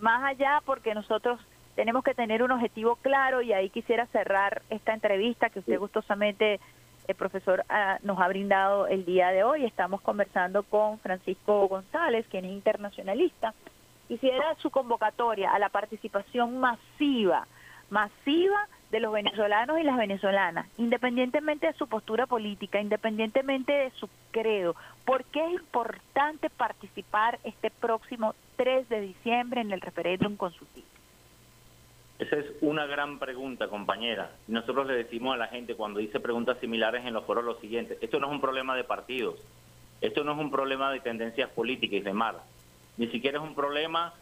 Más 0.00 0.24
allá 0.24 0.60
porque 0.64 0.94
nosotros 0.94 1.40
tenemos 1.74 2.04
que 2.04 2.14
tener 2.14 2.42
un 2.42 2.52
objetivo 2.52 2.96
claro 2.96 3.42
y 3.42 3.52
ahí 3.52 3.68
quisiera 3.70 4.06
cerrar 4.06 4.62
esta 4.70 4.94
entrevista 4.94 5.50
que 5.50 5.58
usted 5.58 5.78
gustosamente, 5.78 6.60
el 7.08 7.14
profesor, 7.14 7.64
ah, 7.68 7.98
nos 8.02 8.18
ha 8.20 8.28
brindado 8.28 8.86
el 8.86 9.04
día 9.04 9.30
de 9.30 9.44
hoy. 9.44 9.64
Estamos 9.64 10.00
conversando 10.00 10.62
con 10.62 10.98
Francisco 11.00 11.66
González, 11.68 12.26
quien 12.30 12.44
es 12.44 12.52
internacionalista. 12.52 13.54
Quisiera 14.08 14.54
su 14.56 14.70
convocatoria 14.70 15.52
a 15.52 15.58
la 15.58 15.68
participación 15.68 16.58
masiva, 16.58 17.46
masiva 17.90 18.68
de 18.94 19.00
los 19.00 19.12
venezolanos 19.12 19.80
y 19.80 19.82
las 19.82 19.96
venezolanas, 19.96 20.68
independientemente 20.78 21.66
de 21.66 21.72
su 21.72 21.88
postura 21.88 22.28
política, 22.28 22.80
independientemente 22.80 23.72
de 23.72 23.90
su 23.90 24.08
credo. 24.30 24.76
¿Por 25.04 25.24
qué 25.24 25.44
es 25.44 25.54
importante 25.54 26.48
participar 26.48 27.40
este 27.42 27.72
próximo 27.72 28.36
3 28.54 28.88
de 28.88 29.00
diciembre 29.00 29.62
en 29.62 29.72
el 29.72 29.80
referéndum 29.80 30.36
consultivo? 30.36 30.86
Esa 32.20 32.36
es 32.36 32.46
una 32.60 32.86
gran 32.86 33.18
pregunta, 33.18 33.66
compañera. 33.66 34.30
Nosotros 34.46 34.86
le 34.86 34.94
decimos 34.94 35.34
a 35.34 35.38
la 35.38 35.48
gente 35.48 35.74
cuando 35.74 35.98
dice 35.98 36.20
preguntas 36.20 36.58
similares 36.60 37.04
en 37.04 37.14
los 37.14 37.24
foros 37.24 37.44
lo 37.44 37.58
siguiente, 37.58 37.98
esto 38.00 38.20
no 38.20 38.28
es 38.28 38.32
un 38.32 38.40
problema 38.40 38.76
de 38.76 38.84
partidos, 38.84 39.40
esto 40.02 40.22
no 40.22 40.34
es 40.34 40.38
un 40.38 40.52
problema 40.52 40.92
de 40.92 41.00
tendencias 41.00 41.50
políticas 41.50 41.96
y 41.96 42.02
demás, 42.02 42.36
ni 42.96 43.08
siquiera 43.08 43.38
es 43.38 43.44
un 43.44 43.56
problema 43.56 44.14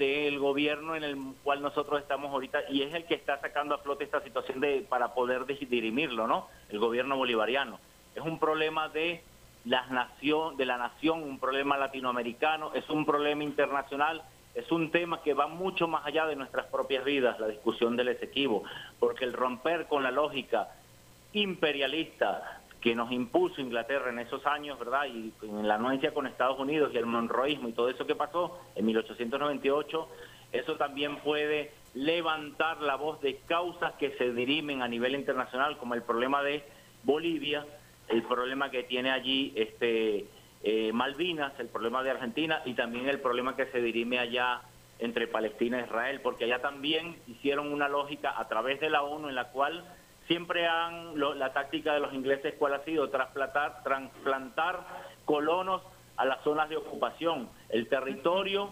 del 0.00 0.38
gobierno 0.38 0.96
en 0.96 1.04
el 1.04 1.16
cual 1.44 1.60
nosotros 1.60 2.00
estamos 2.00 2.32
ahorita 2.32 2.70
y 2.70 2.82
es 2.82 2.94
el 2.94 3.04
que 3.04 3.14
está 3.14 3.38
sacando 3.38 3.74
a 3.74 3.78
flote 3.78 4.04
esta 4.04 4.22
situación 4.22 4.58
de 4.58 4.86
para 4.88 5.12
poder 5.12 5.44
dirimirlo, 5.44 6.26
¿no? 6.26 6.48
El 6.70 6.78
gobierno 6.78 7.18
bolivariano. 7.18 7.78
Es 8.14 8.22
un 8.22 8.38
problema 8.38 8.88
de 8.88 9.22
la 9.66 9.84
nación, 9.88 10.56
de 10.56 10.64
la 10.64 10.78
nación, 10.78 11.22
un 11.22 11.38
problema 11.38 11.76
latinoamericano, 11.76 12.72
es 12.72 12.88
un 12.88 13.04
problema 13.04 13.44
internacional, 13.44 14.22
es 14.54 14.72
un 14.72 14.90
tema 14.90 15.22
que 15.22 15.34
va 15.34 15.48
mucho 15.48 15.86
más 15.86 16.06
allá 16.06 16.24
de 16.24 16.34
nuestras 16.34 16.64
propias 16.66 17.04
vidas, 17.04 17.38
la 17.38 17.48
discusión 17.48 17.94
del 17.94 18.08
Esequibo, 18.08 18.64
porque 18.98 19.26
el 19.26 19.34
romper 19.34 19.86
con 19.86 20.02
la 20.02 20.10
lógica 20.10 20.70
imperialista 21.34 22.59
que 22.80 22.94
nos 22.94 23.12
impuso 23.12 23.60
Inglaterra 23.60 24.10
en 24.10 24.18
esos 24.18 24.44
años, 24.46 24.78
¿verdad? 24.78 25.04
Y 25.06 25.32
en 25.42 25.68
la 25.68 25.74
anuencia 25.74 26.14
con 26.14 26.26
Estados 26.26 26.58
Unidos 26.58 26.90
y 26.94 26.96
el 26.96 27.06
monroísmo 27.06 27.68
y 27.68 27.72
todo 27.72 27.90
eso 27.90 28.06
que 28.06 28.14
pasó 28.14 28.58
en 28.74 28.86
1898, 28.86 30.08
eso 30.52 30.76
también 30.76 31.16
puede 31.18 31.72
levantar 31.94 32.80
la 32.80 32.96
voz 32.96 33.20
de 33.20 33.36
causas 33.46 33.92
que 33.94 34.16
se 34.16 34.32
dirimen 34.32 34.82
a 34.82 34.88
nivel 34.88 35.14
internacional, 35.14 35.76
como 35.76 35.94
el 35.94 36.02
problema 36.02 36.42
de 36.42 36.64
Bolivia, 37.02 37.66
el 38.08 38.22
problema 38.22 38.70
que 38.70 38.82
tiene 38.84 39.10
allí 39.10 39.52
este 39.56 40.26
eh, 40.62 40.92
Malvinas, 40.92 41.52
el 41.58 41.68
problema 41.68 42.02
de 42.02 42.10
Argentina 42.10 42.62
y 42.64 42.74
también 42.74 43.08
el 43.08 43.20
problema 43.20 43.56
que 43.56 43.66
se 43.66 43.80
dirime 43.80 44.18
allá 44.18 44.62
entre 44.98 45.26
Palestina 45.26 45.80
e 45.80 45.84
Israel, 45.84 46.20
porque 46.22 46.44
allá 46.44 46.60
también 46.60 47.16
hicieron 47.26 47.72
una 47.72 47.88
lógica 47.88 48.38
a 48.38 48.48
través 48.48 48.80
de 48.80 48.90
la 48.90 49.02
ONU 49.02 49.28
en 49.28 49.34
la 49.34 49.48
cual 49.50 49.84
siempre 50.30 50.64
han, 50.68 51.18
la 51.18 51.52
táctica 51.52 51.92
de 51.92 51.98
los 51.98 52.14
ingleses 52.14 52.54
cuál 52.56 52.74
ha 52.74 52.84
sido 52.84 53.10
trasplantar, 53.10 53.82
trasplantar 53.82 54.78
colonos 55.24 55.82
a 56.16 56.24
las 56.24 56.40
zonas 56.44 56.68
de 56.68 56.76
ocupación. 56.76 57.48
El 57.68 57.88
territorio 57.88 58.70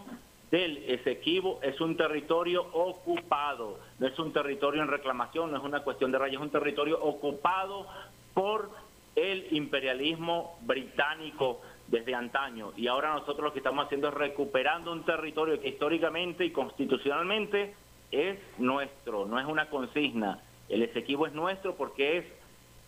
del 0.51 0.77
Esequibo 0.89 1.59
es 1.61 1.81
un 1.81 1.97
territorio 1.97 2.65
ocupado, 2.71 3.77
no 3.99 4.07
es 4.07 4.17
un 4.19 4.31
territorio 4.31 4.81
en 4.81 4.87
reclamación, 4.87 5.51
no 5.51 5.57
es 5.57 5.63
una 5.65 5.81
cuestión 5.81 6.13
de 6.13 6.19
raya, 6.19 6.35
es 6.37 6.41
un 6.41 6.49
territorio 6.49 6.97
ocupado 7.03 7.85
por 8.33 8.69
el 9.17 9.47
imperialismo 9.51 10.57
británico 10.61 11.59
desde 11.87 12.15
antaño. 12.15 12.71
Y 12.77 12.87
ahora 12.87 13.11
nosotros 13.11 13.43
lo 13.43 13.51
que 13.51 13.59
estamos 13.59 13.85
haciendo 13.85 14.07
es 14.07 14.13
recuperando 14.13 14.93
un 14.93 15.03
territorio 15.03 15.59
que 15.59 15.67
históricamente 15.67 16.45
y 16.45 16.51
constitucionalmente 16.51 17.75
es 18.11 18.39
nuestro, 18.59 19.25
no 19.25 19.37
es 19.37 19.45
una 19.45 19.69
consigna 19.69 20.39
el 20.69 20.83
Esequibo 20.83 21.27
es 21.27 21.33
nuestro 21.33 21.75
porque 21.75 22.19
es 22.19 22.25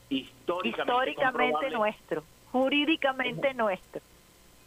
históricamente, 0.09 1.11
históricamente 1.11 1.69
nuestro, 1.71 2.23
jurídicamente 2.51 3.53
nuestro. 3.53 4.01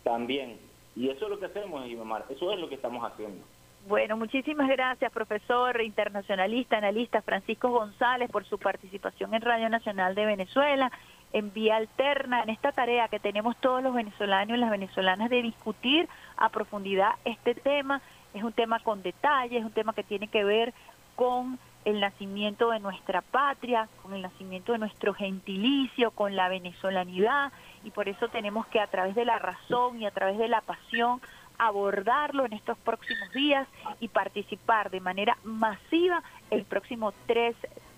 También. 0.03 0.59
Y 0.96 1.09
eso 1.09 1.24
es 1.24 1.31
lo 1.31 1.38
que 1.38 1.46
hacemos, 1.46 1.87
Ivamar, 1.87 2.24
eso 2.29 2.53
es 2.53 2.59
lo 2.59 2.68
que 2.68 2.77
estamos 2.77 3.05
haciendo. 3.05 3.44
Bueno, 3.87 4.16
muchísimas 4.16 4.68
gracias, 4.68 5.12
profesor 5.12 5.83
internacionalista, 5.83 6.79
analista 6.79 7.20
Francisco 7.20 7.68
González, 7.68 8.31
por 8.31 8.44
su 8.46 8.59
participación 8.59 9.35
en 9.35 9.42
Radio 9.42 9.68
Nacional 9.68 10.14
de 10.14 10.24
Venezuela, 10.24 10.90
en 11.35 11.53
Vía 11.53 11.77
Alterna, 11.77 12.42
en 12.42 12.48
esta 12.48 12.72
tarea 12.72 13.09
que 13.09 13.18
tenemos 13.18 13.57
todos 13.59 13.83
los 13.83 13.92
venezolanos 13.92 14.57
y 14.57 14.61
las 14.61 14.70
venezolanas 14.70 15.29
de 15.29 15.42
discutir 15.42 16.09
a 16.38 16.48
profundidad 16.48 17.11
este 17.27 17.55
tema. 17.55 18.00
Es 18.33 18.42
un 18.42 18.53
tema 18.53 18.79
con 18.79 19.03
detalle, 19.03 19.59
es 19.59 19.64
un 19.64 19.72
tema 19.72 19.92
que 19.92 20.03
tiene 20.03 20.29
que 20.29 20.44
ver 20.44 20.72
con 21.14 21.59
el 21.85 22.01
nacimiento 22.01 22.70
de 22.70 22.81
nuestra 22.81 23.20
patria, 23.20 23.88
con 24.03 24.14
el 24.14 24.23
nacimiento 24.23 24.73
de 24.73 24.79
nuestro 24.79 25.14
gentilicio, 25.14 26.11
con 26.11 26.35
la 26.35 26.49
venezolanidad, 26.49 27.53
y 27.83 27.90
por 27.90 28.09
eso 28.09 28.29
tenemos 28.29 28.66
que 28.68 28.81
a 28.81 28.87
través 28.87 29.14
de 29.14 29.25
la 29.25 29.38
razón 29.38 30.01
y 30.01 30.07
a 30.07 30.11
través 30.11 30.38
de 30.38 30.49
la 30.49 30.61
pasión 30.62 31.20
abordarlo 31.59 32.44
en 32.47 32.53
estos 32.53 32.77
próximos 32.79 33.31
días 33.33 33.68
y 34.01 34.09
participar 34.09 34.90
de 34.90 35.01
manera 35.01 35.37
masiva 35.44 36.23
el 36.51 36.64
próximo 36.64 37.12
3 37.27 37.55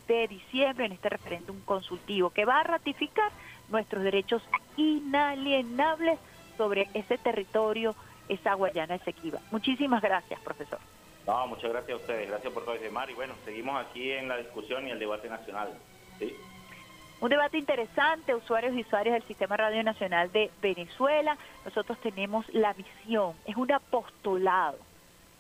de 0.09 0.29
diciembre 0.29 0.87
en 0.87 0.93
este 0.93 1.09
referéndum 1.09 1.61
consultivo 1.61 2.31
que 2.31 2.45
va 2.45 2.61
a 2.61 2.65
ratificar 2.65 3.31
nuestros 3.69 4.03
derechos 4.03 4.43
inalienables 4.77 6.19
sobre 6.57 6.89
ese 6.95 7.19
territorio, 7.19 7.95
esa 8.29 8.55
Guayana 8.55 8.97
Esequiba. 8.97 9.41
Muchísimas 9.51 10.03
gracias, 10.03 10.41
profesor. 10.41 10.79
No, 11.27 11.47
muchas 11.49 11.73
gracias 11.73 11.99
a 11.99 12.01
ustedes, 12.01 12.29
gracias 12.29 12.53
por 12.53 12.65
todo 12.65 12.77
ese 12.77 12.89
mar 12.91 13.11
y 13.11 13.15
bueno, 13.15 13.35
seguimos 13.45 13.85
aquí 13.85 14.13
en 14.13 14.29
la 14.29 14.37
discusión 14.37 14.87
y 14.87 14.93
el 14.93 14.99
debate 14.99 15.29
nacional. 15.29 15.71
¿sí? 16.21 16.33
Un 17.21 17.31
debate 17.31 17.59
interesante, 17.59 18.35
usuarios 18.35 18.75
y 18.75 18.83
usuarios 18.83 19.15
del 19.15 19.25
Sistema 19.25 19.57
Radio 19.57 19.83
Nacional 19.83 20.31
de 20.31 20.51
Venezuela. 20.63 21.37
Nosotros 21.65 21.99
tenemos 22.01 22.47
la 22.55 22.75
visión, 22.75 23.35
es 23.45 23.57
un 23.57 23.73
apostolado, 23.73 24.79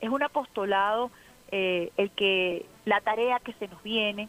es 0.00 0.08
un 0.08 0.24
apostolado 0.24 1.12
eh, 1.52 1.92
el 1.96 2.10
que 2.10 2.66
la 2.84 3.00
tarea 3.02 3.38
que 3.38 3.52
se 3.52 3.68
nos 3.68 3.80
viene 3.84 4.28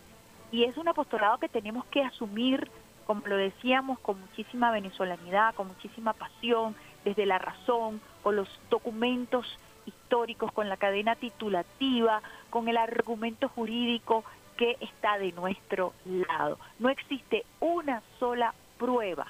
y 0.51 0.65
es 0.65 0.77
un 0.77 0.87
apostolado 0.87 1.39
que 1.39 1.49
tenemos 1.49 1.85
que 1.85 2.03
asumir, 2.03 2.69
como 3.07 3.25
lo 3.25 3.35
decíamos, 3.35 3.97
con 3.99 4.21
muchísima 4.21 4.69
venezolanidad, 4.69 5.55
con 5.55 5.69
muchísima 5.69 6.13
pasión, 6.13 6.75
desde 7.03 7.25
la 7.25 7.39
razón, 7.39 7.99
con 8.21 8.35
los 8.35 8.47
documentos 8.69 9.57
históricos, 9.87 10.51
con 10.51 10.69
la 10.69 10.77
cadena 10.77 11.15
titulativa, 11.15 12.21
con 12.49 12.67
el 12.67 12.77
argumento 12.77 13.49
jurídico 13.49 14.23
que 14.57 14.77
está 14.81 15.17
de 15.17 15.31
nuestro 15.31 15.93
lado. 16.05 16.59
No 16.79 16.89
existe 16.89 17.45
una 17.59 18.01
sola 18.19 18.53
prueba 18.77 19.27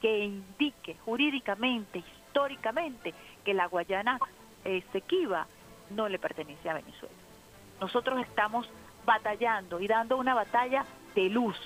que 0.00 0.24
indique 0.24 0.96
jurídicamente, 1.04 2.00
históricamente, 2.00 3.14
que 3.44 3.54
la 3.54 3.66
Guayana 3.66 4.18
Esequiba 4.64 5.46
no 5.90 6.08
le 6.08 6.18
pertenece 6.18 6.68
a 6.68 6.74
Venezuela. 6.74 7.14
Nosotros 7.80 8.20
estamos 8.20 8.68
batallando 9.04 9.80
y 9.80 9.86
dando 9.86 10.16
una 10.16 10.34
batalla 10.34 10.84
de 11.14 11.28
luz, 11.28 11.56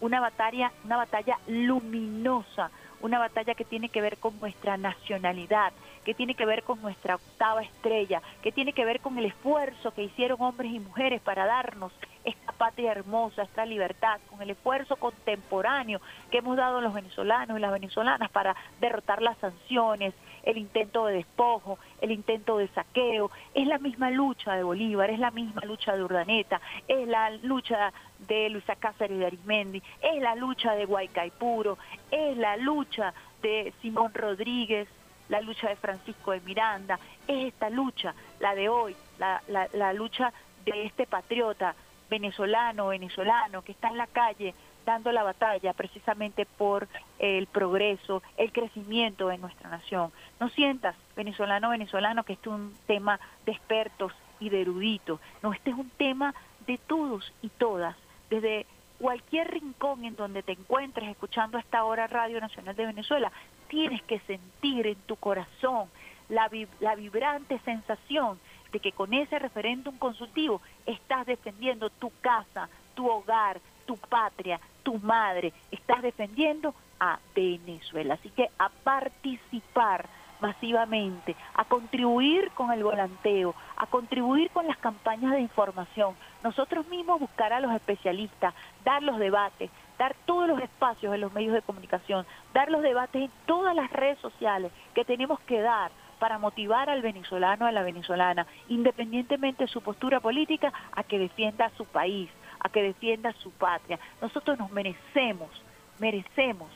una 0.00 0.20
batalla, 0.20 0.72
una 0.84 0.96
batalla 0.96 1.38
luminosa, 1.46 2.70
una 3.00 3.18
batalla 3.18 3.54
que 3.54 3.64
tiene 3.64 3.88
que 3.88 4.00
ver 4.00 4.18
con 4.18 4.38
nuestra 4.40 4.76
nacionalidad, 4.76 5.72
que 6.04 6.14
tiene 6.14 6.34
que 6.34 6.46
ver 6.46 6.62
con 6.62 6.80
nuestra 6.82 7.16
octava 7.16 7.62
estrella, 7.62 8.22
que 8.42 8.52
tiene 8.52 8.72
que 8.72 8.84
ver 8.84 9.00
con 9.00 9.18
el 9.18 9.26
esfuerzo 9.26 9.92
que 9.92 10.04
hicieron 10.04 10.40
hombres 10.40 10.72
y 10.72 10.80
mujeres 10.80 11.20
para 11.20 11.46
darnos 11.46 11.92
esta 12.24 12.52
patria 12.52 12.92
hermosa, 12.92 13.42
esta 13.42 13.64
libertad, 13.64 14.20
con 14.28 14.42
el 14.42 14.50
esfuerzo 14.50 14.96
contemporáneo 14.96 16.00
que 16.30 16.38
hemos 16.38 16.56
dado 16.56 16.80
los 16.80 16.92
venezolanos 16.92 17.56
y 17.56 17.60
las 17.60 17.72
venezolanas 17.72 18.30
para 18.30 18.54
derrotar 18.80 19.22
las 19.22 19.38
sanciones, 19.38 20.14
el 20.42 20.58
intento 20.58 21.06
de 21.06 21.14
despojo, 21.14 21.78
el 22.00 22.12
intento 22.12 22.58
de 22.58 22.68
saqueo. 22.68 23.30
Es 23.54 23.66
la 23.66 23.78
misma 23.78 24.10
lucha 24.10 24.54
de 24.54 24.62
Bolívar, 24.62 25.10
es 25.10 25.18
la 25.18 25.30
misma 25.30 25.62
lucha 25.64 25.96
de 25.96 26.04
Urdaneta, 26.04 26.60
es 26.88 27.08
la 27.08 27.30
lucha 27.30 27.92
de 28.26 28.50
Luisa 28.50 28.76
Cáceres 28.76 29.18
de 29.18 29.26
Arismendi, 29.26 29.82
es 30.02 30.22
la 30.22 30.34
lucha 30.34 30.74
de 30.74 30.84
Guaycaipuro, 30.84 31.78
es 32.10 32.36
la 32.36 32.56
lucha 32.56 33.14
de 33.42 33.72
Simón 33.80 34.12
Rodríguez, 34.14 34.88
la 35.28 35.40
lucha 35.40 35.68
de 35.68 35.76
Francisco 35.76 36.32
de 36.32 36.40
Miranda, 36.40 36.98
es 37.26 37.46
esta 37.46 37.70
lucha, 37.70 38.14
la 38.40 38.54
de 38.54 38.68
hoy, 38.68 38.96
la, 39.18 39.40
la, 39.48 39.92
lucha 39.92 40.32
de 40.64 40.86
este 40.86 41.06
patriota 41.06 41.74
venezolano, 42.10 42.88
venezolano, 42.88 43.62
que 43.62 43.72
está 43.72 43.88
en 43.88 43.96
la 43.96 44.08
calle 44.08 44.54
dando 44.84 45.12
la 45.12 45.22
batalla 45.22 45.72
precisamente 45.72 46.46
por 46.46 46.88
el 47.18 47.46
progreso, 47.46 48.22
el 48.36 48.50
crecimiento 48.52 49.28
de 49.28 49.38
nuestra 49.38 49.70
nación. 49.70 50.10
No 50.40 50.48
sientas, 50.48 50.96
venezolano, 51.14 51.70
venezolano, 51.70 52.24
que 52.24 52.32
este 52.32 52.48
es 52.48 52.54
un 52.54 52.74
tema 52.86 53.20
de 53.46 53.52
expertos 53.52 54.12
y 54.40 54.48
de 54.48 54.62
eruditos. 54.62 55.20
No, 55.42 55.52
este 55.52 55.70
es 55.70 55.76
un 55.76 55.90
tema 55.90 56.34
de 56.66 56.78
todos 56.78 57.32
y 57.42 57.50
todas, 57.50 57.96
desde 58.30 58.66
cualquier 58.98 59.50
rincón 59.50 60.04
en 60.04 60.16
donde 60.16 60.42
te 60.42 60.52
encuentres 60.52 61.08
escuchando 61.08 61.58
a 61.58 61.60
esta 61.60 61.84
hora 61.84 62.06
Radio 62.06 62.40
Nacional 62.40 62.76
de 62.76 62.86
Venezuela, 62.86 63.32
tienes 63.68 64.02
que 64.02 64.20
sentir 64.20 64.86
en 64.86 64.96
tu 65.06 65.16
corazón 65.16 65.88
la, 66.28 66.48
la 66.80 66.94
vibrante 66.94 67.58
sensación 67.64 68.38
de 68.72 68.80
que 68.80 68.92
con 68.92 69.12
ese 69.12 69.38
referéndum 69.38 69.96
consultivo 69.98 70.60
estás 70.86 71.26
defendiendo 71.26 71.90
tu 71.90 72.12
casa, 72.20 72.68
tu 72.94 73.08
hogar, 73.08 73.60
tu 73.86 73.96
patria, 73.96 74.60
tu 74.82 74.98
madre, 74.98 75.52
estás 75.70 76.02
defendiendo 76.02 76.74
a 77.00 77.18
Venezuela. 77.34 78.14
Así 78.14 78.30
que 78.30 78.50
a 78.58 78.68
participar 78.68 80.08
masivamente, 80.40 81.36
a 81.54 81.64
contribuir 81.64 82.50
con 82.52 82.72
el 82.72 82.82
volanteo, 82.82 83.54
a 83.76 83.86
contribuir 83.86 84.50
con 84.50 84.66
las 84.66 84.76
campañas 84.78 85.32
de 85.32 85.40
información, 85.40 86.14
nosotros 86.42 86.86
mismos 86.88 87.20
buscar 87.20 87.52
a 87.52 87.60
los 87.60 87.72
especialistas, 87.72 88.54
dar 88.84 89.02
los 89.02 89.18
debates, 89.18 89.70
dar 89.98 90.14
todos 90.24 90.48
los 90.48 90.60
espacios 90.60 91.14
en 91.14 91.20
los 91.20 91.32
medios 91.32 91.52
de 91.52 91.62
comunicación, 91.62 92.26
dar 92.54 92.70
los 92.70 92.82
debates 92.82 93.22
en 93.22 93.30
todas 93.46 93.74
las 93.76 93.90
redes 93.90 94.18
sociales 94.18 94.72
que 94.94 95.04
tenemos 95.04 95.38
que 95.40 95.60
dar 95.60 95.90
para 96.18 96.38
motivar 96.38 96.88
al 96.90 97.02
venezolano, 97.02 97.66
a 97.66 97.72
la 97.72 97.82
venezolana, 97.82 98.46
independientemente 98.68 99.64
de 99.64 99.70
su 99.70 99.80
postura 99.82 100.20
política, 100.20 100.72
a 100.92 101.02
que 101.02 101.18
defienda 101.18 101.70
su 101.76 101.86
país, 101.86 102.30
a 102.60 102.68
que 102.68 102.82
defienda 102.82 103.32
su 103.32 103.50
patria. 103.50 103.98
Nosotros 104.20 104.58
nos 104.58 104.70
merecemos, 104.70 105.50
merecemos, 105.98 106.68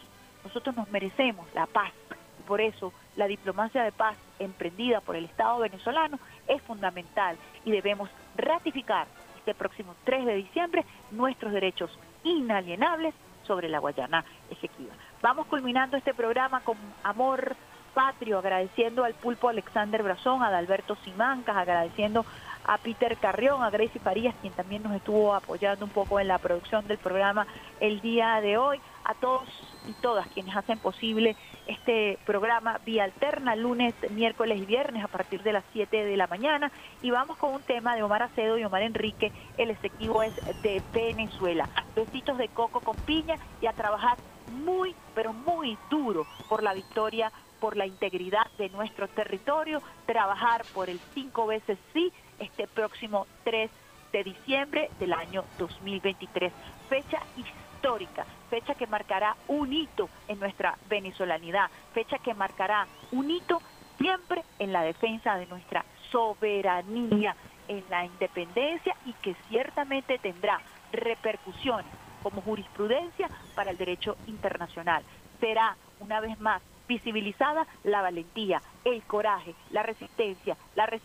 nosotros 0.43 0.77
nos 0.77 0.91
merecemos 0.91 1.47
la 1.55 1.67
paz. 1.67 1.93
Por 2.47 2.61
eso 2.61 2.93
la 3.17 3.27
diplomacia 3.27 3.83
de 3.83 3.93
paz 3.93 4.17
emprendida 4.39 5.01
por 5.01 5.17
el 5.17 5.25
Estado 5.25 5.59
venezolano 5.61 6.19
es 6.47 6.61
fundamental 6.63 7.37
y 7.65 7.71
debemos 7.71 8.11
ratificar 8.37 9.07
este 9.39 9.55
próximo 9.55 9.95
3 10.05 10.27
de 10.27 10.35
diciembre 10.37 10.85
nuestros 11.11 11.53
derechos 11.53 11.91
inalienables 12.23 13.15
sobre 13.47 13.69
la 13.69 13.79
Guayana 13.79 14.25
Ejequiba. 14.51 14.95
Vamos 15.23 15.47
culminando 15.47 15.97
este 15.97 16.15
programa 16.15 16.61
con 16.61 16.77
amor 17.03 17.57
patrio, 17.95 18.39
agradeciendo 18.39 19.05
al 19.05 19.15
pulpo 19.15 19.49
Alexander 19.49 20.03
Brazón, 20.03 20.43
a 20.43 20.49
Adalberto 20.49 20.97
Simancas, 21.05 21.57
agradeciendo 21.57 22.27
a 22.65 22.79
Peter 22.79 23.17
Carrión, 23.17 23.63
a 23.63 23.71
Gracie 23.71 24.01
Farías, 24.01 24.35
quien 24.41 24.53
también 24.53 24.83
nos 24.83 24.95
estuvo 24.95 25.35
apoyando 25.35 25.85
un 25.85 25.91
poco 25.91 26.19
en 26.19 26.29
la 26.29 26.39
producción 26.39 26.87
del 26.87 26.99
programa 26.99 27.47
el 27.81 28.01
día 28.01 28.41
de 28.41 28.57
hoy, 28.57 28.81
a 29.05 29.15
todos 29.15 29.49
y 29.87 29.93
todas 30.01 30.27
quienes 30.29 30.57
hacen 30.57 30.79
posible 30.79 31.37
este 31.67 32.19
programa 32.25 32.81
vía 32.87 33.05
alterna, 33.05 33.55
lunes, 33.55 33.95
miércoles 34.11 34.59
y 34.59 34.65
viernes 34.65 35.05
a 35.05 35.09
partir 35.09 35.43
de 35.43 35.53
las 35.53 35.65
7 35.73 36.05
de 36.05 36.17
la 36.17 36.27
mañana. 36.27 36.73
Y 37.03 37.11
vamos 37.11 37.37
con 37.37 37.53
un 37.53 37.63
tema 37.63 37.95
de 37.95 38.03
Omar 38.03 38.23
Acedo 38.23 38.57
y 38.59 38.65
Omar 38.65 38.83
Enrique, 38.83 39.31
el 39.59 39.71
efectivo 39.71 40.23
es 40.23 40.35
de 40.63 40.83
Venezuela. 40.93 41.69
Besitos 41.95 42.39
de 42.39 42.49
coco 42.49 42.81
con 42.81 42.97
piña 42.97 43.37
y 43.61 43.67
a 43.67 43.73
trabajar 43.73 44.17
muy, 44.53 44.95
pero 45.15 45.33
muy 45.33 45.77
duro 45.91 46.27
por 46.49 46.63
la 46.63 46.75
victoria 46.75 47.31
por 47.65 47.79
la 47.79 47.87
integridad 47.87 48.47
de 48.59 48.69
nuestro 48.69 49.09
territorio, 49.09 49.81
trabajar 50.05 50.67
por 50.75 50.91
el 50.91 51.01
cinco 51.15 51.47
veces 51.47 51.79
sí 51.95 52.13
este 52.39 52.67
próximo 52.67 53.27
3 53.45 53.71
de 54.13 54.23
diciembre 54.23 54.91
del 55.01 55.15
año 55.15 55.45
2023. 55.57 56.53
Fecha 56.91 57.23
histórica, 57.39 58.27
fecha 58.51 58.75
que 58.75 58.87
marcará 58.87 59.35
un 59.49 59.73
hito 59.73 60.11
en 60.29 60.41
nuestra 60.41 60.77
venezolanidad, 60.91 61.71
fecha 61.95 62.19
que 62.19 62.35
marcará 62.35 62.87
un 63.13 63.31
hito 63.31 63.63
siempre 63.97 64.45
en 64.59 64.71
la 64.71 64.83
defensa 64.83 65.39
de 65.39 65.47
nuestra 65.47 65.87
soberanía, 66.13 67.35
en 67.67 67.83
la 67.89 68.05
independencia 68.05 68.95
y 69.07 69.15
que 69.15 69.35
ciertamente 69.49 70.19
tendrá 70.19 70.61
repercusiones 70.93 71.87
como 72.23 72.43
jurisprudencia 72.43 73.31
para 73.55 73.71
el 73.71 73.79
derecho 73.79 74.19
internacional. 74.27 75.03
Será 75.41 75.79
una 75.99 76.21
vez 76.21 76.39
más 76.39 76.61
visibilizada 76.89 77.67
la 77.85 78.03
valentía, 78.03 78.63
el 78.85 79.03
coraje, 79.05 79.55
la 79.71 79.83
resistencia, 79.83 80.57
la 80.75 80.87
resiliencia 80.87 81.05